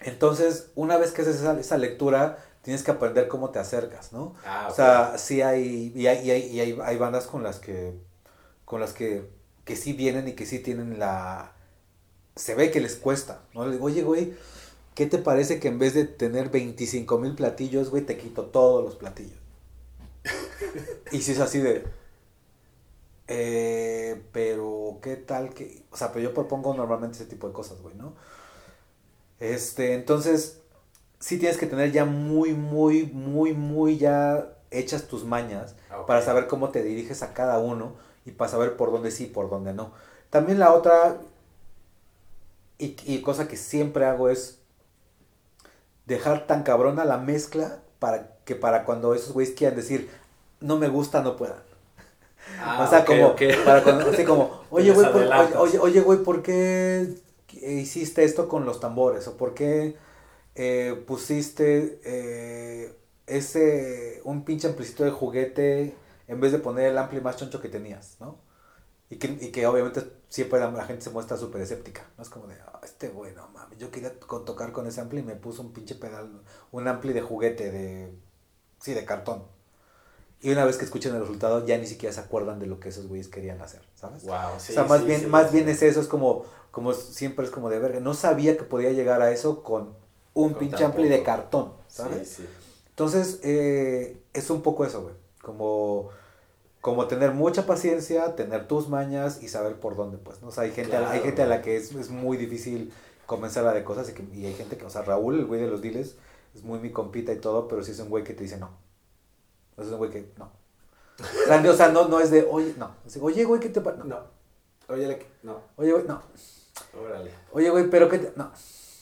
[0.01, 4.35] Entonces, una vez que haces esa, esa lectura, tienes que aprender cómo te acercas, ¿no?
[4.45, 7.59] Ah, O sea, sí hay, y hay, y hay, y hay, hay bandas con las
[7.61, 7.95] que,
[8.65, 9.29] con las que,
[9.65, 11.53] que sí vienen y que sí tienen la,
[12.35, 13.65] se ve que les cuesta, ¿no?
[13.67, 14.35] Le digo, oye, güey,
[14.95, 18.85] ¿qué te parece que en vez de tener 25 mil platillos, güey, te quito todos
[18.85, 19.39] los platillos?
[21.13, 21.85] y si es así de,
[23.29, 27.81] eh, pero, ¿qué tal que, o sea, pero yo propongo normalmente ese tipo de cosas,
[27.81, 28.15] güey, ¿no?
[29.41, 30.61] Este, entonces,
[31.21, 36.07] sí tienes que tener ya muy, muy, muy, muy ya hechas tus mañas Ok.
[36.07, 39.29] para saber cómo te diriges a cada uno y para saber por dónde sí y
[39.29, 39.93] por dónde no.
[40.31, 41.21] También la otra,
[42.79, 44.62] y, y cosa que siempre hago es
[46.15, 50.11] dejar tan cabrona la mezcla para que para cuando esos güeyes quieran decir,
[50.61, 51.59] no me gusta, no puedan.
[52.59, 53.35] Ah, o sea, como,
[53.65, 55.23] para cuando, así como, oye, güey, por-
[55.59, 57.15] oye, oye, güey, ¿por qué
[57.53, 59.27] hiciste esto con los tambores?
[59.29, 59.97] ¿O por qué
[60.55, 62.95] eh, pusiste eh,
[63.27, 65.95] ese, un pinche amplicito de juguete
[66.29, 68.37] en vez de poner el ampli más choncho que tenías, ¿no?
[69.13, 72.23] Y que, y que obviamente siempre la, la gente se muestra súper escéptica, ¿no?
[72.23, 75.23] Es como de, "Ah, este güey, no mames, yo quería tocar con ese ampli y
[75.23, 76.43] me puso un pinche pedal,
[76.73, 78.15] un ampli de juguete, de,
[78.81, 79.45] sí, de cartón.
[80.41, 82.89] Y una vez que escuchen el resultado, ya ni siquiera se acuerdan de lo que
[82.89, 84.25] esos güeyes querían hacer, ¿sabes?
[84.25, 86.93] Wow, sí, o sea, más sí, bien, sí, más bien es eso, es como, como
[86.95, 88.01] siempre es como de verga.
[88.01, 89.95] No sabía que podía llegar a eso con
[90.35, 92.29] un Con pinche ampli de cartón, ¿sabes?
[92.29, 92.49] sí.
[92.91, 95.15] Entonces, eh, es un poco eso, güey.
[95.43, 96.11] Como,
[96.83, 100.49] como tener mucha paciencia, tener tus mañas y saber por dónde, pues, ¿no?
[100.49, 102.93] O sea, hay gente, a la- hay gente a la que es, es muy difícil
[103.25, 105.69] convencerla de cosas y, que, y hay gente que, o sea, Raúl, el güey de
[105.69, 106.17] los diles,
[106.55, 108.71] es muy mi compita y todo, pero sí es un güey que te dice no.
[109.79, 110.51] Es un güey que no.
[111.21, 112.91] O sea, no- o sea, no, no es de, oye, no.
[113.07, 114.03] Es de, oye, güey, ¿qué te pasa?
[114.05, 114.19] No.
[114.89, 115.61] Oye, le- no.
[115.77, 116.21] Oye, güey, no.
[117.01, 117.31] Órale.
[117.53, 118.51] Oye, güey, pero qué te- No.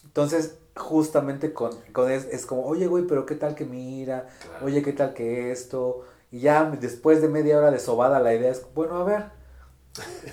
[0.05, 4.67] Entonces, justamente con, con es, es como, oye, güey, pero qué tal que mira, Claro.
[4.67, 6.05] oye, qué tal que esto.
[6.33, 9.25] Y ya después de media hora de sobada, la idea es, bueno, a ver.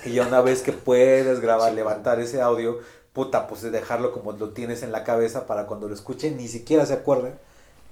[0.05, 2.79] Y ya una vez que puedes grabar, levantar ese audio,
[3.13, 6.47] puta, pues de dejarlo como lo tienes en la cabeza para cuando lo escuche, ni
[6.47, 7.33] siquiera se acuerde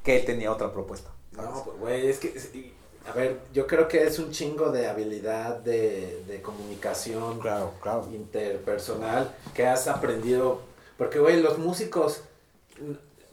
[0.03, 1.09] que él tenía otra propuesta.
[1.35, 1.49] ¿sabes?
[1.51, 2.51] No, pues, güey, es que, es-
[3.07, 8.07] a ver, yo creo que es un chingo de habilidad de, de comunicación Claro, claro.
[8.11, 10.61] interpersonal que has aprendido.
[10.97, 12.21] Porque, güey, los músicos,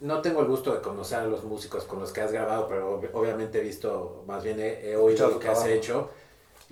[0.02, 3.00] no tengo el gusto de conocer a los músicos con los que has grabado, pero
[3.00, 6.10] ob- obviamente he visto, más bien he, he oído lo que has hecho.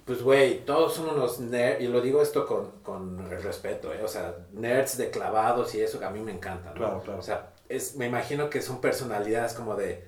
[0.04, 4.02] Pues, güey, todos son unos nerds, y lo digo esto con, con el respeto, ¿eh?
[4.04, 6.74] o sea, nerds de clavados y eso que a mí me encanta, ¿no?
[6.74, 7.20] Claro, claro.
[7.20, 10.04] O sea, es, me imagino que son personalidades como de,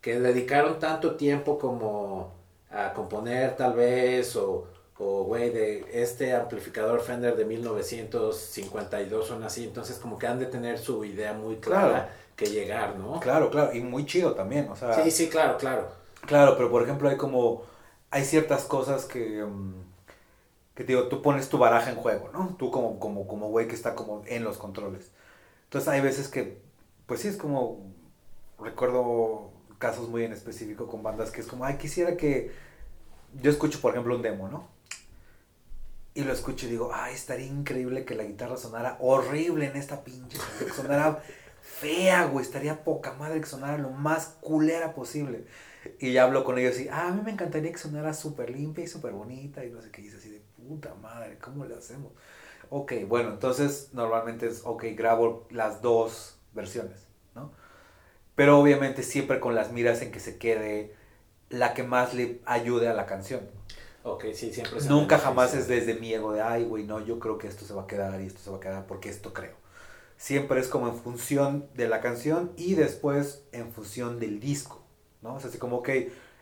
[0.00, 2.32] que dedicaron tanto tiempo como
[2.70, 4.66] a componer tal vez, o,
[4.98, 10.46] o güey, de este amplificador Fender de 1952 son así, entonces como que han de
[10.46, 12.08] tener su idea muy clara Claro.
[12.38, 13.18] Que llegar, ¿no?
[13.18, 13.74] Claro, claro.
[13.74, 14.94] Y muy chido también, o sea.
[14.94, 15.88] Sí, sí, claro, claro.
[16.24, 17.62] Claro, pero por ejemplo hay como,
[18.10, 19.74] hay ciertas cosas que, mm,
[20.76, 22.54] que te digo, tú pones tu baraja en juego, ¿no?
[22.56, 25.10] Tú como, como, como güey que está como en los controles.
[25.64, 26.60] Entonces hay veces que,
[27.06, 27.92] pues sí es como,
[28.60, 32.52] recuerdo casos muy en específico con bandas que es como, ay, quisiera que,
[33.42, 34.68] yo escucho por ejemplo un demo, ¿no?
[36.14, 40.04] Y lo escucho y digo, ay, estaría increíble que la guitarra sonara horrible en esta
[40.04, 41.20] pinche, que sonara
[41.80, 45.44] fea, güey, estaría poca madre que sonara lo más culera posible.
[46.00, 48.84] Y ya hablo con ellos y, ah, a mí me encantaría que sonara súper limpia
[48.84, 50.00] y súper bonita y no sé qué.
[50.00, 52.12] Y dice así de puta madre, ¿cómo le hacemos?
[52.70, 57.52] Ok, bueno, entonces normalmente es, ok, grabo las dos versiones, ¿no?
[58.34, 60.94] Pero obviamente siempre con las miras en que se quede
[61.48, 63.40] la que más le ayude a la canción.
[64.02, 64.80] Ok, sí, siempre.
[64.88, 67.74] Nunca jamás es desde mi ego de, ay, güey, no, yo creo que esto se
[67.74, 69.54] va a quedar y esto se va a quedar porque esto creo.
[70.18, 74.82] Siempre es como en función de la canción y después en función del disco,
[75.22, 75.36] ¿no?
[75.36, 75.88] O sea, así como, ok,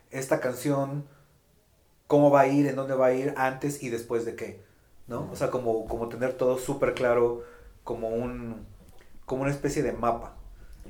[0.09, 1.05] esta canción,
[2.07, 2.67] ¿cómo va a ir?
[2.67, 3.35] ¿En dónde va a ir?
[3.37, 4.63] Antes y después de qué,
[5.05, 5.29] ¿no?
[5.31, 7.43] O sea, como, como tener todo súper claro,
[7.83, 8.65] como un,
[9.25, 10.33] como una especie de mapa.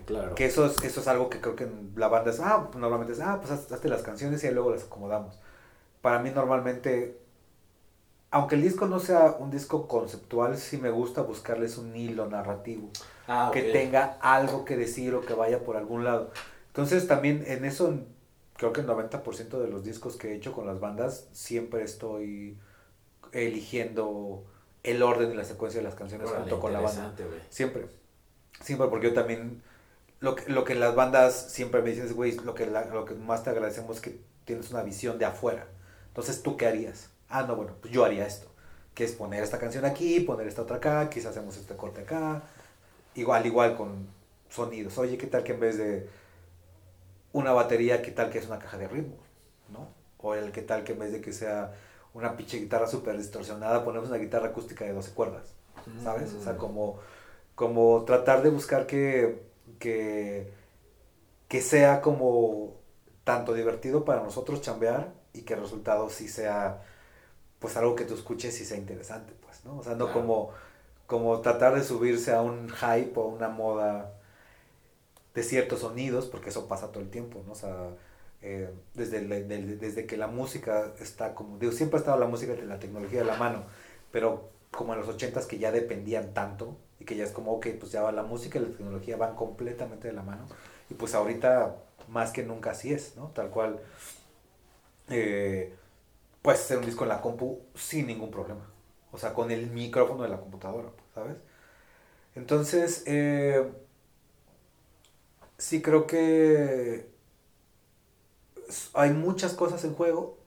[0.05, 0.35] Claro.
[0.35, 3.13] Que eso es, eso es algo que creo que en la banda es, ah, normalmente
[3.13, 5.39] es, ah, pues hazte las canciones y luego las acomodamos.
[6.01, 7.19] Para mí normalmente,
[8.31, 12.89] aunque el disco no sea un disco conceptual, sí me gusta buscarles un hilo narrativo.
[13.27, 16.31] Ah, que tenga algo que decir o que vaya por algún lado.
[16.67, 17.93] Entonces también en eso,
[18.55, 22.57] creo que el 90% de los discos que he hecho con las bandas, siempre estoy
[23.31, 24.43] eligiendo
[24.83, 27.13] el orden y la secuencia de las canciones junto con la banda.
[27.49, 27.87] Siempre.
[28.61, 29.61] Siempre, porque yo también
[30.19, 33.13] lo que, lo que las bandas siempre me dicen es, güey, lo que, lo que
[33.13, 35.67] más te agradecemos es que tienes una visión de afuera.
[36.07, 37.09] Entonces, ¿tú qué harías?
[37.29, 38.47] Ah, no, bueno, pues yo haría esto.
[38.93, 42.43] Que es poner esta canción aquí, poner esta otra acá, quizás hacemos este corte acá.
[43.15, 44.07] Igual, igual con
[44.49, 44.97] sonidos.
[44.97, 46.09] Oye, ¿qué tal que en vez de
[47.33, 49.17] una batería, qué tal que es una caja de ritmo?
[49.69, 49.89] ¿No?
[50.17, 51.73] O el qué tal que en vez de que sea
[52.13, 55.53] una pinche guitarra súper distorsionada, ponemos una guitarra acústica de 12 cuerdas.
[56.03, 56.33] ¿Sabes?
[56.33, 56.57] O sea, mm.
[56.57, 56.99] como,
[57.55, 59.47] como tratar de buscar que
[59.79, 60.51] que,
[61.47, 62.75] que sea como
[63.23, 66.81] tanto divertido para nosotros chambear y que el resultado sí sea
[67.59, 69.77] pues algo que tú escuches y sea interesante, pues, ¿no?
[69.77, 70.51] O sea, no como,
[71.07, 74.13] como tratar de subirse a un hype o una moda
[75.33, 77.53] de ciertos sonidos, porque eso pasa todo el tiempo, ¿no?
[77.53, 77.89] O sea,
[78.41, 82.65] eh, desde, desde que la música está como, digo, siempre ha estado la música de
[82.65, 83.63] la tecnología de la mano,
[84.11, 87.67] pero como en los ochentas que ya dependían tanto, y que ya es como, ok,
[87.79, 90.47] pues ya la música y la tecnología van completamente de la mano.
[90.89, 91.75] Y pues ahorita
[92.07, 93.27] más que nunca así es, ¿no?
[93.29, 93.79] Tal cual,
[95.09, 95.75] eh,
[96.47, 98.71] puedes hacer un disco en la compu sin ningún problema.
[99.11, 101.35] O sea, con el micrófono de la computadora, ¿sabes?
[102.35, 103.69] Entonces, eh,
[105.57, 107.09] sí creo que
[108.93, 110.37] hay muchas cosas en juego,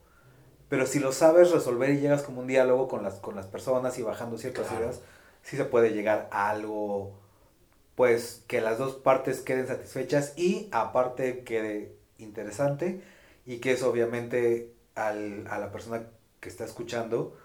[0.69, 3.99] pero si lo sabes resolver y llegas como un diálogo con las, con las personas
[3.99, 5.01] y bajando ciertas ideas,
[5.43, 7.11] sí se puede llegar a algo,
[7.93, 13.03] pues que las dos partes queden satisfechas y aparte quede interesante
[13.45, 16.03] y que eso obviamente al, a la persona
[16.39, 17.37] que está escuchando,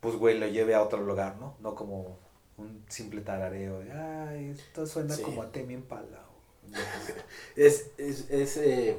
[0.00, 1.56] pues güey, lo lleve a otro lugar, ¿no?
[1.60, 2.18] No como
[2.56, 6.24] un simple tarareo de, ay, esto suena como a Temi Pala.
[7.56, 8.96] es, es, es eh,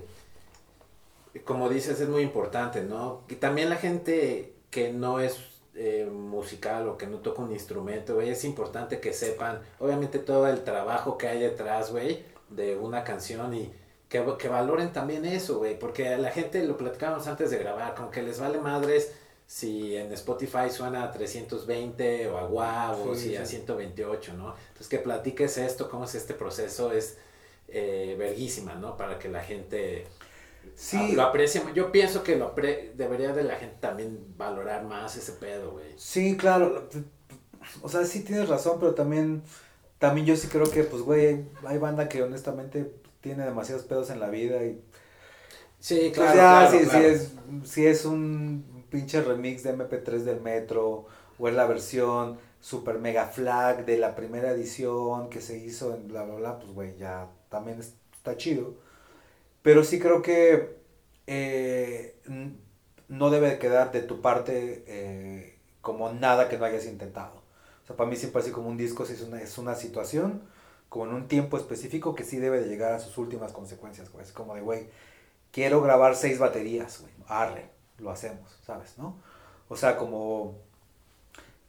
[1.44, 3.24] como dices, es muy importante, ¿no?
[3.30, 5.38] Y también la gente que no es
[5.76, 10.48] eh, musical o que no toca un instrumento, güey, es importante que sepan, obviamente, todo
[10.48, 13.74] el trabajo que hay detrás, güey, de una canción y
[14.24, 17.96] que, que valoren también eso, güey, porque a la gente lo platicábamos antes de grabar,
[17.96, 19.14] como que les vale madres
[19.48, 24.56] si en Spotify suena a 320 o a WAV o si a 128, ¿no?
[24.68, 27.18] Entonces que platiques esto, cómo es este proceso, es
[27.68, 28.98] eh, verguísima, ¿no?
[28.98, 30.08] Para que la gente
[30.76, 31.14] Sí.
[31.14, 31.62] Lo aprecia.
[31.74, 32.54] Yo pienso que lo
[32.96, 35.94] debería de la gente también valorar más ese pedo, güey.
[35.98, 36.90] Sí, claro.
[37.82, 39.44] O sea, sí tienes razón, pero también,
[40.00, 42.92] también yo sí creo que, pues, güey, hay, banda que honestamente
[43.26, 44.80] tiene demasiados pedos en la vida y...
[45.80, 51.08] Sí, pues, claro, si, es, si es un pinche remix de MP3 del Metro,
[51.40, 56.08] o es la versión super mega flag de la primera edición que se hizo en
[56.08, 58.76] bla, bla, bla, pues, güey, ya también está chido.
[59.64, 60.78] Pero sí creo que
[61.26, 62.20] eh,
[63.08, 67.42] no debe quedar de tu parte eh, como nada que no hayas intentado.
[67.84, 70.44] O sea, para mí siempre así como un disco es una, es una situación,
[70.96, 74.32] como en un tiempo específico que sí debe de llegar a sus últimas consecuencias, Es
[74.32, 74.88] como de, güey,
[75.52, 77.12] quiero grabar seis baterías, güey.
[77.28, 78.98] Arre, lo hacemos, ¿sabes?
[78.98, 79.18] ¿No?
[79.68, 80.56] O sea, como,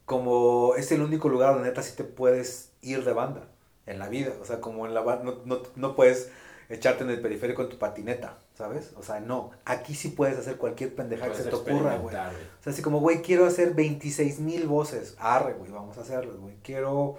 [0.05, 3.49] como es el único lugar donde neta sí te puedes ir de banda
[3.87, 4.33] en la vida.
[4.41, 6.31] O sea, como en la banda, no, no, no puedes
[6.68, 8.93] echarte en el periférico en tu patineta, ¿sabes?
[8.97, 12.14] O sea, no, aquí sí puedes hacer cualquier pendejada que se te ocurra, güey.
[12.14, 12.33] O sea,
[12.64, 16.55] así como, güey, quiero hacer 26 mil voces, arre, güey, vamos a hacerlo, güey.
[16.62, 17.18] Quiero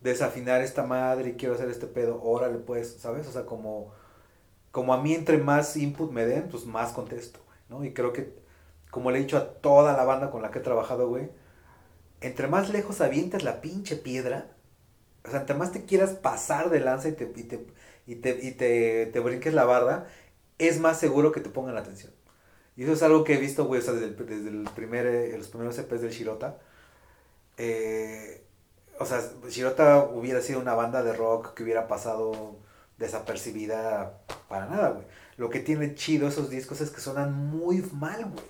[0.00, 3.26] desafinar esta madre y quiero hacer este pedo, órale, pues, ¿sabes?
[3.28, 3.92] O sea, como,
[4.70, 7.84] como a mí entre más input me den, pues más contesto, ¿no?
[7.84, 8.32] Y creo que,
[8.90, 11.30] como le he dicho a toda la banda con la que he trabajado, güey,
[12.20, 14.48] entre más lejos avientes la pinche piedra,
[15.24, 17.66] o sea, entre más te quieras pasar de lanza y te, y te
[18.10, 20.08] y te, y te, te brinques la barda,
[20.58, 22.12] es más seguro que te pongan atención.
[22.76, 25.38] Y eso es algo que he visto, güey, o sea, desde, desde el primer, eh,
[25.38, 26.58] los primeros EPs del Shirota.
[27.56, 28.42] Eh,
[29.00, 32.58] o sea, Shirota hubiera sido una banda de rock que hubiera pasado
[32.98, 35.06] desapercibida para nada, güey.
[35.38, 38.44] Lo que tiene chido esos discos es que suenan muy mal, güey.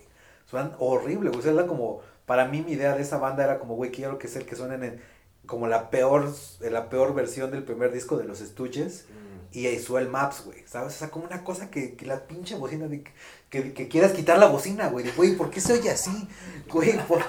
[0.47, 1.39] Suenan horrible, güey.
[1.39, 4.19] O sea, era como, para mí mi idea de esa banda era como, güey, quiero
[4.19, 5.01] que sea el que suenen en,
[5.47, 9.07] como la peor, la peor versión del primer disco de los Stooges
[9.53, 10.97] y Isuel Maps, güey, ¿sabes?
[10.97, 13.05] O sea, como una cosa que, que la pinche bocina, de,
[13.51, 16.29] que, que, quieras quitar la bocina, güey, güey, ¿por qué se oye así?
[16.73, 17.23] Güey, por-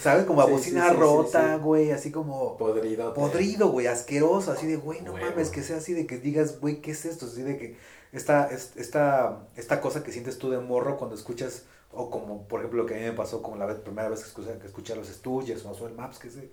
[0.00, 0.26] ¿sabes?
[0.26, 3.14] Como a Sí, bocina sí, sí, sí, rota, güey, así como Podrido.
[3.14, 5.30] podrido, güey, asqueroso, así de, güey, no Huevo.
[5.30, 7.26] mames, que sea así de que digas, güey, ¿qué es esto?
[7.26, 7.76] Así de que
[8.12, 12.60] esta, es- esta, esta cosa que sientes tú de morro cuando escuchas, o como, por
[12.60, 14.66] ejemplo, lo que a mí me pasó como la vez- primera vez que escuché, que
[14.66, 16.52] escuché a los Stooges o a Isuel Maps, que es de,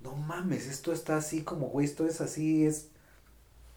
[0.00, 2.88] no mames, esto está así como, güey, esto es así, es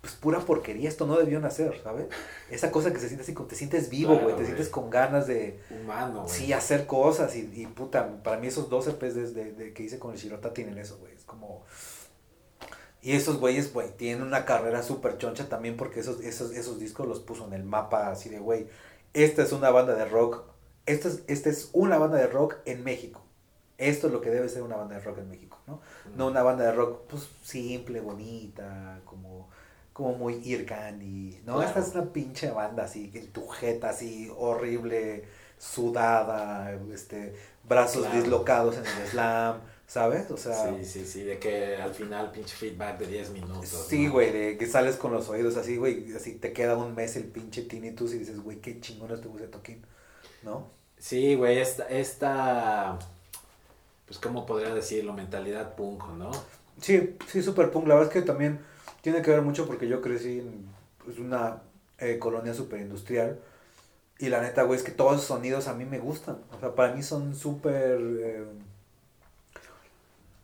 [0.06, 2.06] pues pura porquería, esto no debió nacer, ¿sabes?
[2.52, 4.92] Esa cosa que se siente así, como te sientes vivo, Claro, güey, te sientes con
[4.92, 6.30] ganas de, Humano, güey.
[6.34, 9.82] sí, hacer cosas y, y puta, para mí esos 12 EPs de, de- de que
[9.84, 11.64] hice con el Shirota tienen eso, güey, es como...
[13.02, 17.08] Y esos güeyes, güey, tienen una carrera súper choncha también porque esos, esos, esos discos
[17.08, 18.68] los puso en el mapa así de, güey,
[19.14, 20.44] esta es una banda de rock,
[20.86, 23.22] esta es, esta es una banda de rock en México.
[23.78, 25.82] Esto es lo que debe ser una banda de rock en México, ¿no?
[26.16, 29.50] No una banda de rock, pues, simple, bonita, como,
[29.96, 31.54] como muy ear candy, ¿no?
[31.56, 31.70] Claro.
[31.70, 35.24] Esta es una pinche banda así, en tu jeta así, horrible,
[35.58, 37.34] sudada, este,
[37.64, 38.20] brazos Claro.
[38.20, 40.30] dislocados en el slam, ¿sabes?
[40.32, 43.70] O sea, Sí, sí, sí, de que al final pinche feedback de 10 minutos.
[43.88, 44.12] sí, ¿no?
[44.12, 47.24] güey, de que sales con los oídos así, güey, así te queda un mes el
[47.24, 49.82] pinche tinnitus y dices, güey, qué chingón este de toquín,
[50.44, 50.68] ¿no?
[50.98, 53.00] Sí, güey, esta, esta,
[54.06, 55.14] pues, ¿cómo podría decirlo?
[55.14, 56.32] Mentalidad punk, ¿no?
[56.82, 57.88] Sí, sí, super punk.
[57.88, 58.60] La verdad es que también
[59.06, 60.66] tiene que ver mucho porque yo crecí en
[61.04, 61.62] pues, una
[62.00, 63.40] eh, colonia super industrial.
[64.18, 66.38] Y la neta, güey, es que todos esos sonidos a mí me gustan.
[66.52, 68.00] O sea, para mí son súper...
[68.02, 68.44] eh,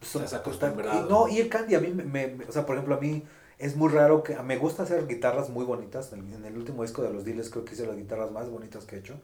[0.01, 1.07] son- Estás acostumbrado.
[1.07, 3.23] y no, y el candy a mí me, O sea, por ejemplo, a mí
[3.57, 4.35] es muy raro que...
[4.43, 6.13] Me gusta hacer guitarras muy bonitas.
[6.13, 8.47] En el, en el último disco de los Diles creo que hice las guitarras más
[8.47, 9.15] bonitas que he hecho.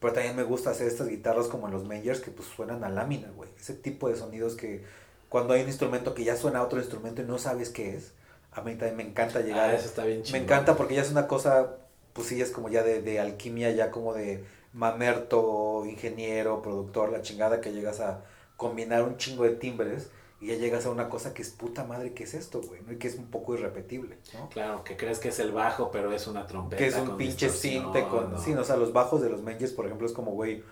[0.00, 2.88] Pero también me gusta hacer estas guitarras como en los Mangers que pues suenan a
[2.88, 3.48] lámina, güey.
[3.60, 4.82] Ese tipo de sonidos que
[5.28, 8.12] cuando hay un instrumento que ya suena a otro instrumento y no sabes qué es,
[8.56, 9.70] a mí también me encanta llegar.
[9.70, 10.42] Ah, eso está bien me chido.
[10.42, 11.76] encanta porque ya es una cosa,
[12.12, 17.22] pues sí, es como ya de, de alquimia, ya como de mamerto, ingeniero, productor, la
[17.22, 18.24] chingada que llegas a
[18.56, 22.12] combinar un chingo de timbres y ya llegas a una cosa que es puta madre,
[22.14, 22.82] ¿qué es esto, güey?
[22.82, 22.92] ¿no?
[22.92, 24.48] Y que es un poco irrepetible, ¿no?
[24.50, 26.76] Claro, que crees que es el bajo, pero es una trompeta.
[26.78, 28.32] que es un con pinche cinte con...
[28.32, 28.38] ¿no?
[28.38, 30.62] Sí, no, o sea, los bajos de los Mangers, por ejemplo, es como, güey,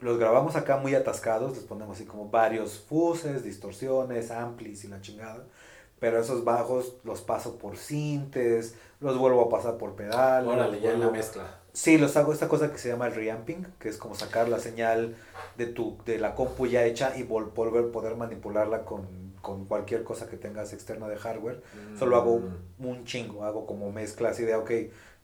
[0.00, 5.00] los grabamos acá muy atascados, les ponemos así como varios fuses, distorsiones, amplis y la
[5.00, 5.44] chingada.
[6.00, 10.48] Pero esos bajos los paso por sintes, los vuelvo a pasar por pedales.
[10.50, 11.60] Órale, ya en la mezcla.
[11.72, 14.58] Sí, los hago esta cosa que se llama el reamping, que es como sacar la
[14.60, 15.16] señal
[15.56, 19.06] de tu de la compu ya hecha y vol- volver poder manipularla con,
[19.40, 21.62] con cualquier cosa que tengas externa de hardware.
[21.98, 22.40] Solo hago
[22.78, 22.86] Mm.
[22.86, 24.70] un chingo, hago como mezcla así de, ok,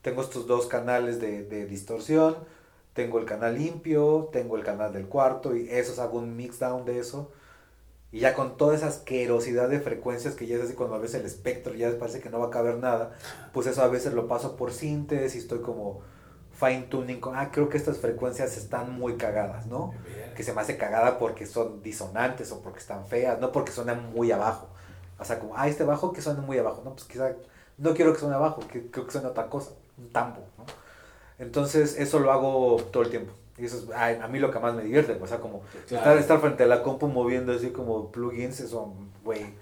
[0.03, 2.37] tengo estos dos canales de, de distorsión,
[2.95, 6.85] tengo el canal limpio, tengo el canal del cuarto y esos hago un mix down
[6.85, 7.31] de eso.
[8.13, 11.25] Y ya con toda esa asquerosidad de frecuencias que ya es así cuando ves el
[11.25, 13.17] espectro ya parece que no va a caber nada,
[13.53, 16.01] pues eso a veces lo paso por sintes y estoy como
[16.53, 19.95] fine tuning con, ah, creo que estas frecuencias están muy cagadas, ¿no?
[20.35, 24.13] que se me hace cagada porque son disonantes o porque están feas, no porque suenan
[24.13, 24.69] muy abajo.
[25.19, 26.81] O sea, como, ah, este bajo que suena muy abajo.
[26.83, 27.35] No, pues quizá
[27.77, 30.65] no quiero que suene abajo, que, creo que suene otra cosa, un tambo, ¿no?
[31.39, 33.33] Entonces, eso lo hago todo el tiempo.
[33.61, 35.97] Y eso es ay, a mí lo que más me divierte, o sea, como Claro.
[36.05, 39.55] estar, estar frente a la compu moviendo así como plugins, eso, güey,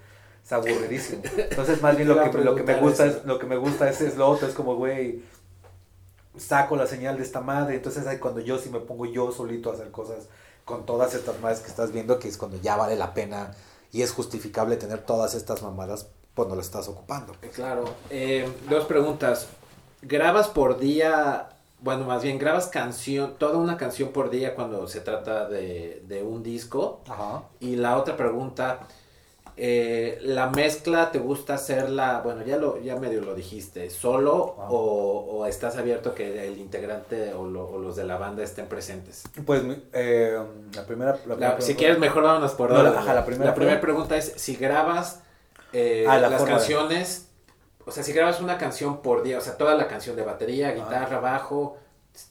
[0.43, 1.21] es aburridísimo.
[1.37, 3.17] Entonces, más bien lo que, lo que me gusta eso.
[3.17, 5.21] es, lo que me gusta es, es lo otro, es como, güey,
[6.37, 9.71] saco la señal de esta madre, entonces ahí cuando yo sí me pongo yo solito
[9.71, 10.27] a hacer cosas
[10.63, 13.51] con todas estas madres que estás viendo, que es cuando ya vale la pena
[13.91, 17.33] y es justificable tener todas estas mamadas cuando las estás ocupando.
[17.53, 17.85] Claro.
[18.09, 19.47] Eh, dos preguntas.
[20.01, 21.49] ¿Grabas por día,
[21.81, 26.23] bueno, más bien, grabas canción, toda una canción por día cuando se trata de, de
[26.23, 27.01] un disco?
[27.07, 27.43] Ajá.
[27.59, 28.81] Y la otra pregunta,
[29.61, 34.67] eh, ¿la mezcla te gusta hacerla, bueno, ya lo ya medio lo dijiste, solo Ah.
[34.69, 38.67] o, o estás abierto que el integrante o, lo- o los de la banda estén
[38.67, 39.23] presentes?
[39.45, 39.63] Pues
[39.93, 40.37] eh,
[40.73, 41.11] la primera...
[41.11, 43.15] la La- primera si pregunta- quieres, mejor vámonos por No, orden, la- ajá, güey.
[43.15, 44.15] la primera primera pregunta.
[44.17, 45.21] es, si grabas
[45.73, 47.28] eh, Ah, la las canciones,
[47.89, 50.71] o sea, si grabas una canción por día, o sea, toda la canción de batería,
[50.73, 51.77] guitarra, bajo,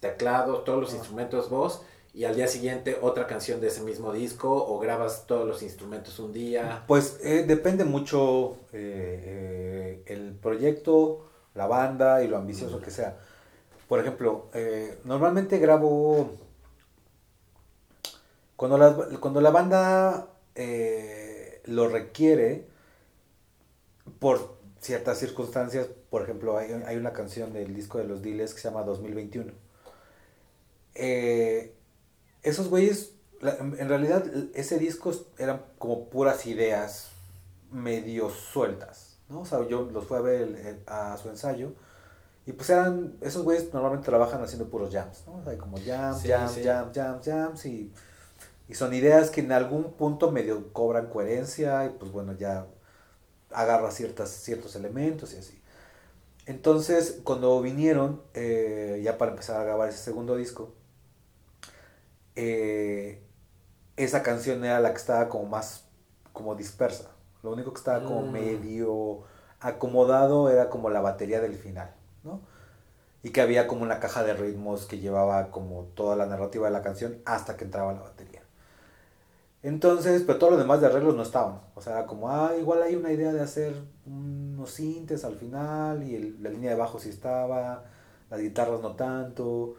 [0.00, 0.96] teclado, todos los Ah.
[0.96, 1.82] instrumentos, voz,
[2.14, 6.18] y al día siguiente otra canción de ese mismo disco, o grabas todos los instrumentos
[6.20, 6.84] un día.
[6.86, 13.18] Pues eh, depende mucho eh, eh, el proyecto, la banda y lo ambicioso que sea.
[13.88, 14.46] Por ejemplo,
[15.04, 16.30] normalmente grabo...
[18.54, 20.28] Cuando la, cuando la banda
[21.64, 22.66] lo requiere,
[24.18, 28.60] por ciertas circunstancias, por ejemplo, hay, hay una canción del disco de los Diles que
[28.60, 29.52] se llama 2021.
[30.94, 31.74] Eh,
[32.42, 33.12] esos güeyes,
[33.42, 34.24] en en realidad,
[34.54, 37.10] ese disco eran como puras ideas
[37.70, 39.40] medio sueltas, ¿no?
[39.40, 41.72] O sea, yo los fui a ver el- el- a su ensayo
[42.46, 45.34] y pues eran, esos güeyes normalmente trabajan haciendo puros jams, ¿no?
[45.36, 46.62] O sea, como jams, Sí, jams, sí.
[46.64, 47.92] jams, jams, jams y,
[48.68, 52.66] y son ideas que en algún punto medio cobran coherencia y pues bueno, ya
[53.52, 55.60] agarra ciertas, ciertos elementos y así.
[56.46, 60.74] Entonces, cuando vinieron, eh, ya para empezar a grabar ese segundo disco,
[62.36, 63.22] eh,
[63.96, 65.86] esa canción era la que estaba como más
[66.32, 67.10] como dispersa.
[67.42, 68.32] Lo único que estaba como Mm.
[68.32, 69.22] medio
[69.60, 71.94] acomodado era como la batería del final,
[72.24, 72.40] ¿no?
[73.22, 76.72] Y que había como una caja de ritmos que llevaba como toda la narrativa de
[76.72, 78.27] la canción hasta que entraba la batería.
[79.62, 81.60] Entonces, pero todo lo demás de arreglos no estaban.
[81.74, 83.74] O sea, como, ah, igual hay una idea de hacer
[84.06, 87.84] unos sintes al final y el- la línea de bajo sí estaba,
[88.30, 89.74] las guitarras no tanto.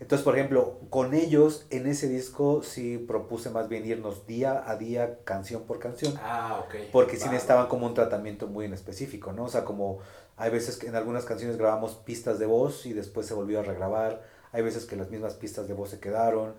[0.00, 4.76] Entonces, por ejemplo, con ellos en ese disco sí propuse más bien irnos día a
[4.76, 6.12] día, canción por canción.
[6.22, 6.74] Ah, ok.
[6.92, 9.44] Porque sí necesitaban como un tratamiento muy en específico, ¿no?
[9.44, 9.98] O sea, como
[10.36, 13.62] hay veces que en algunas canciones grabamos pistas de voz y después se volvió a
[13.62, 14.22] regrabar.
[14.52, 16.54] Hay veces que las mismas pistas de voz se quedaron.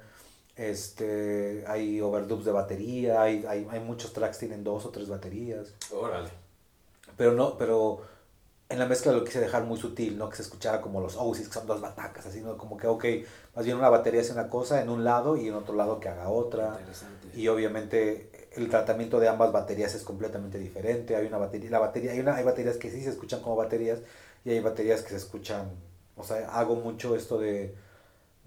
[0.57, 5.73] Este, hay overdubs de batería, hay, hay, hay muchos tracks tienen dos o tres baterías.
[5.91, 6.29] Órale.
[7.15, 8.01] Pero no, pero
[8.69, 10.29] en la mezcla lo quise dejar muy sutil, ¿no?
[10.29, 12.57] Que se escuchara como los Oasis, que son dos batacas, así, ¿no?
[12.57, 13.05] Como que, ok,
[13.55, 16.09] más bien una batería hace una cosa en un lado y en otro lado que
[16.09, 16.75] haga otra.
[16.79, 17.39] Interesante.
[17.39, 21.15] Y obviamente el tratamiento de ambas baterías es completamente diferente.
[21.15, 23.99] Hay una batería, la batería, hay una, hay baterías que sí se escuchan como baterías
[24.43, 25.69] y hay baterías que se escuchan.
[26.17, 27.75] O sea, hago mucho esto de,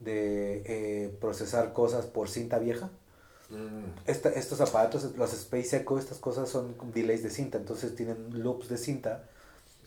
[0.01, 2.91] de eh, procesar cosas por cinta vieja.
[3.51, 3.85] Mm.
[4.07, 8.69] Esta- estos aparatos, los Space Echo, estas cosas son delays de cinta, entonces tienen loops
[8.69, 9.25] de cinta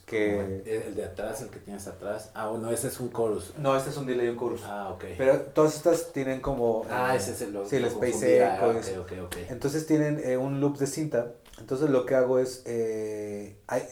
[0.05, 0.39] que...
[0.39, 2.29] El, el de atrás, el que tienes atrás.
[2.33, 3.53] Ah, bueno, ese es un chorus.
[3.57, 4.61] No, este es un delay y un chorus.
[4.65, 5.05] Ah, ok.
[5.17, 6.85] Pero todas estas tienen como...
[6.89, 8.43] ah, eh, ese es el Sí, el Space.
[8.45, 8.65] Echo.
[8.65, 9.35] Ah, es- ok, ok, ok.
[9.49, 11.31] Entonces tienen eh, un loop de cinta.
[11.59, 13.87] Entonces lo que hago es, eh, hay-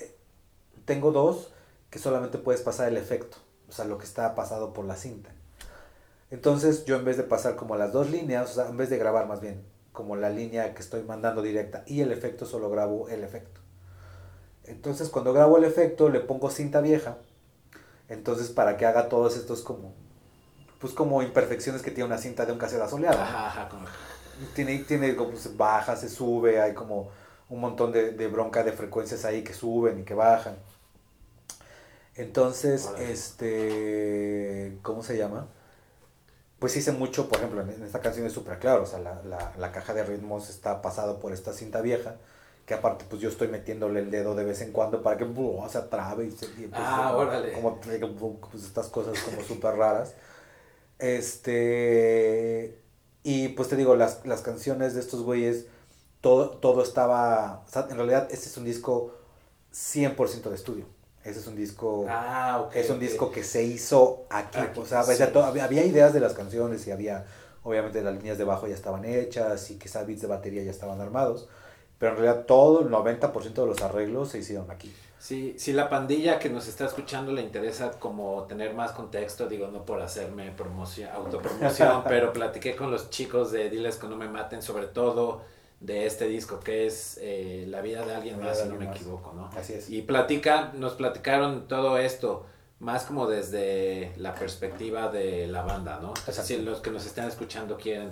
[0.86, 1.52] tengo dos
[1.90, 3.38] que solamente puedes pasar el efecto,
[3.70, 5.30] o sea, lo que está pasado por la cinta.
[6.32, 8.98] Entonces yo en vez de pasar como las dos líneas, o sea, en vez de
[8.98, 13.10] grabar más bien como la línea que estoy mandando directa y el efecto, solo grabo
[13.10, 13.60] el efecto.
[14.64, 17.18] Entonces cuando grabo el efecto le pongo cinta vieja,
[18.10, 19.94] entonces para que haga todos estos como,
[20.80, 23.18] pues como imperfecciones que tiene una cinta de un cassette asoleado.
[23.18, 23.24] ¿no?
[23.24, 23.86] Ajá, ajá, como-
[24.56, 27.10] tiene, tiene como se baja, se sube, hay como
[27.50, 30.56] un montón de, de bronca de frecuencias ahí que suben y que bajan.
[32.16, 35.48] Entonces, este, ¿cómo se llama?
[36.62, 39.54] Pues hice mucho, por ejemplo, en, esta canción es súper claro, o sea, la, la,
[39.58, 42.18] la caja de ritmos está pasado por esta cinta vieja,
[42.68, 45.26] que aparte pues yo estoy metiéndole el dedo de vez en cuando para que
[45.70, 46.46] se atrabe y se...
[46.46, 47.54] y empiece Ah, como- órale.
[47.54, 47.80] Como,
[48.52, 50.14] pues, estas cosas como súper raras.
[51.00, 52.80] Este...
[53.24, 55.68] Y pues te digo, las, las canciones de estos güeyes,
[56.22, 57.64] todo, todo estaba...
[57.68, 59.14] o sea, en realidad este es un disco
[59.72, 60.86] 100% de estudio.
[61.24, 62.06] Ese es un disco...
[62.10, 62.76] Ah, ok.
[62.76, 63.02] es un ok.
[63.02, 64.58] disco que se hizo aquí.
[64.58, 65.24] Aquí, o sea, sí.
[65.24, 67.26] había ideas de las canciones y había...
[67.64, 71.00] Obviamente las líneas de bajo ya estaban hechas y quizá beats de batería ya estaban
[71.00, 71.48] armados.
[72.00, 74.92] Pero en realidad todo, el 90% de los arreglos se hicieron aquí.
[75.20, 79.68] Sí, si la pandilla que nos está escuchando le interesa como tener más contexto, digo,
[79.68, 84.28] no por hacerme promoción, autopromoción, pero platiqué con los chicos de Diles que no me
[84.28, 85.44] maten, sobre todo
[85.82, 88.86] de este disco que es eh, La vida de alguien más, de si no me
[88.86, 88.96] más.
[88.96, 89.50] equivoco, ¿no?
[89.58, 89.90] Así es.
[89.90, 92.46] Y platica, nos platicaron todo esto,
[92.80, 96.14] más como desde la perspectiva de la banda, ¿no?
[96.32, 98.12] Si los que nos están escuchando quieren,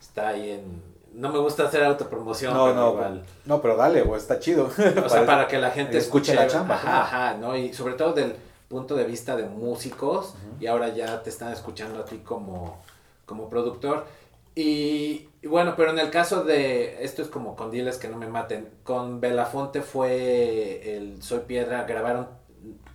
[0.00, 0.82] está ahí en...
[1.12, 3.22] No me gusta hacer autopromoción, No, pero no, igual.
[3.44, 4.70] no, pero dale, güey, está chido.
[5.04, 7.54] O sea, para que la gente escuche la chamba, ajá, ¿no?
[7.54, 8.34] Y sobre todo del
[8.68, 12.80] punto de vista de músicos, y ahora ya te están escuchando a ti como,
[13.26, 14.06] como productor.
[14.54, 18.18] Y, y bueno, pero en el caso de, esto es como con Diles que no
[18.18, 22.28] me maten, con Belafonte fue el Soy Piedra, grabaron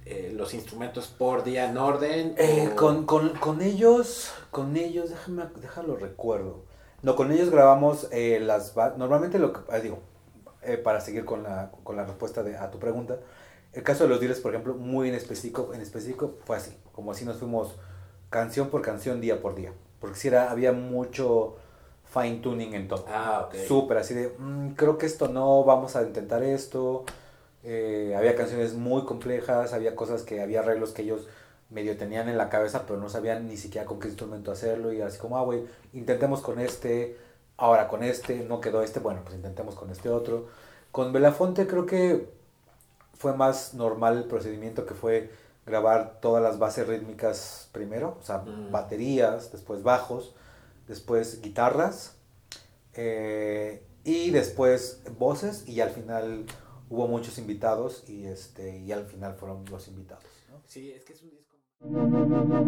[0.05, 2.35] eh, los instrumentos por día en orden.
[2.37, 6.65] Eh, o- con, con, con ellos, con ellos, déjame, déjalo recuerdo.
[7.01, 8.75] No, con ellos grabamos eh, las...
[8.97, 9.59] Normalmente lo que...
[9.69, 9.99] ah, digo,
[10.61, 13.17] eh, para seguir con la, con la respuesta de, a tu pregunta,
[13.73, 17.11] el caso de los dealers, por ejemplo, muy en específico, en específico fue así, como
[17.11, 17.75] así nos fuimos
[18.29, 19.73] canción por canción, día por día.
[19.99, 21.55] Porque si era, había mucho
[22.05, 23.05] fine tuning en todo.
[23.09, 23.55] Ah, ok.
[23.67, 27.03] Súper así de, "Mm, creo que esto no, vamos a intentar esto.
[27.63, 31.27] Eh, había canciones muy complejas, había cosas que, había arreglos que ellos
[31.69, 34.93] medio tenían en la cabeza, pero no sabían ni siquiera con qué instrumento hacerlo.
[34.93, 37.17] Y así como, ah, güey, intentemos con este,
[37.57, 40.47] ahora con este, no quedó este, bueno, pues intentemos con este otro.
[40.91, 42.29] Con Belafonte creo que
[43.15, 45.29] fue más normal el procedimiento que fue
[45.67, 48.71] grabar todas las bases rítmicas primero, o sea, Mm.
[48.71, 50.33] baterías, después bajos,
[50.87, 52.15] después guitarras,
[52.93, 56.45] eh, y después voces, y al final
[56.89, 60.23] hubo muchos invitados, y, este, y al final fueron los invitados.
[60.49, 60.61] ¿no?
[60.65, 61.55] Sí, es que es un disco.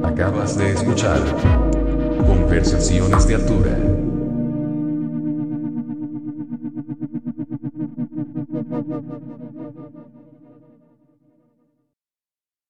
[0.06, 1.20] Acabas de escuchar
[2.28, 3.78] Conversaciones de Altura.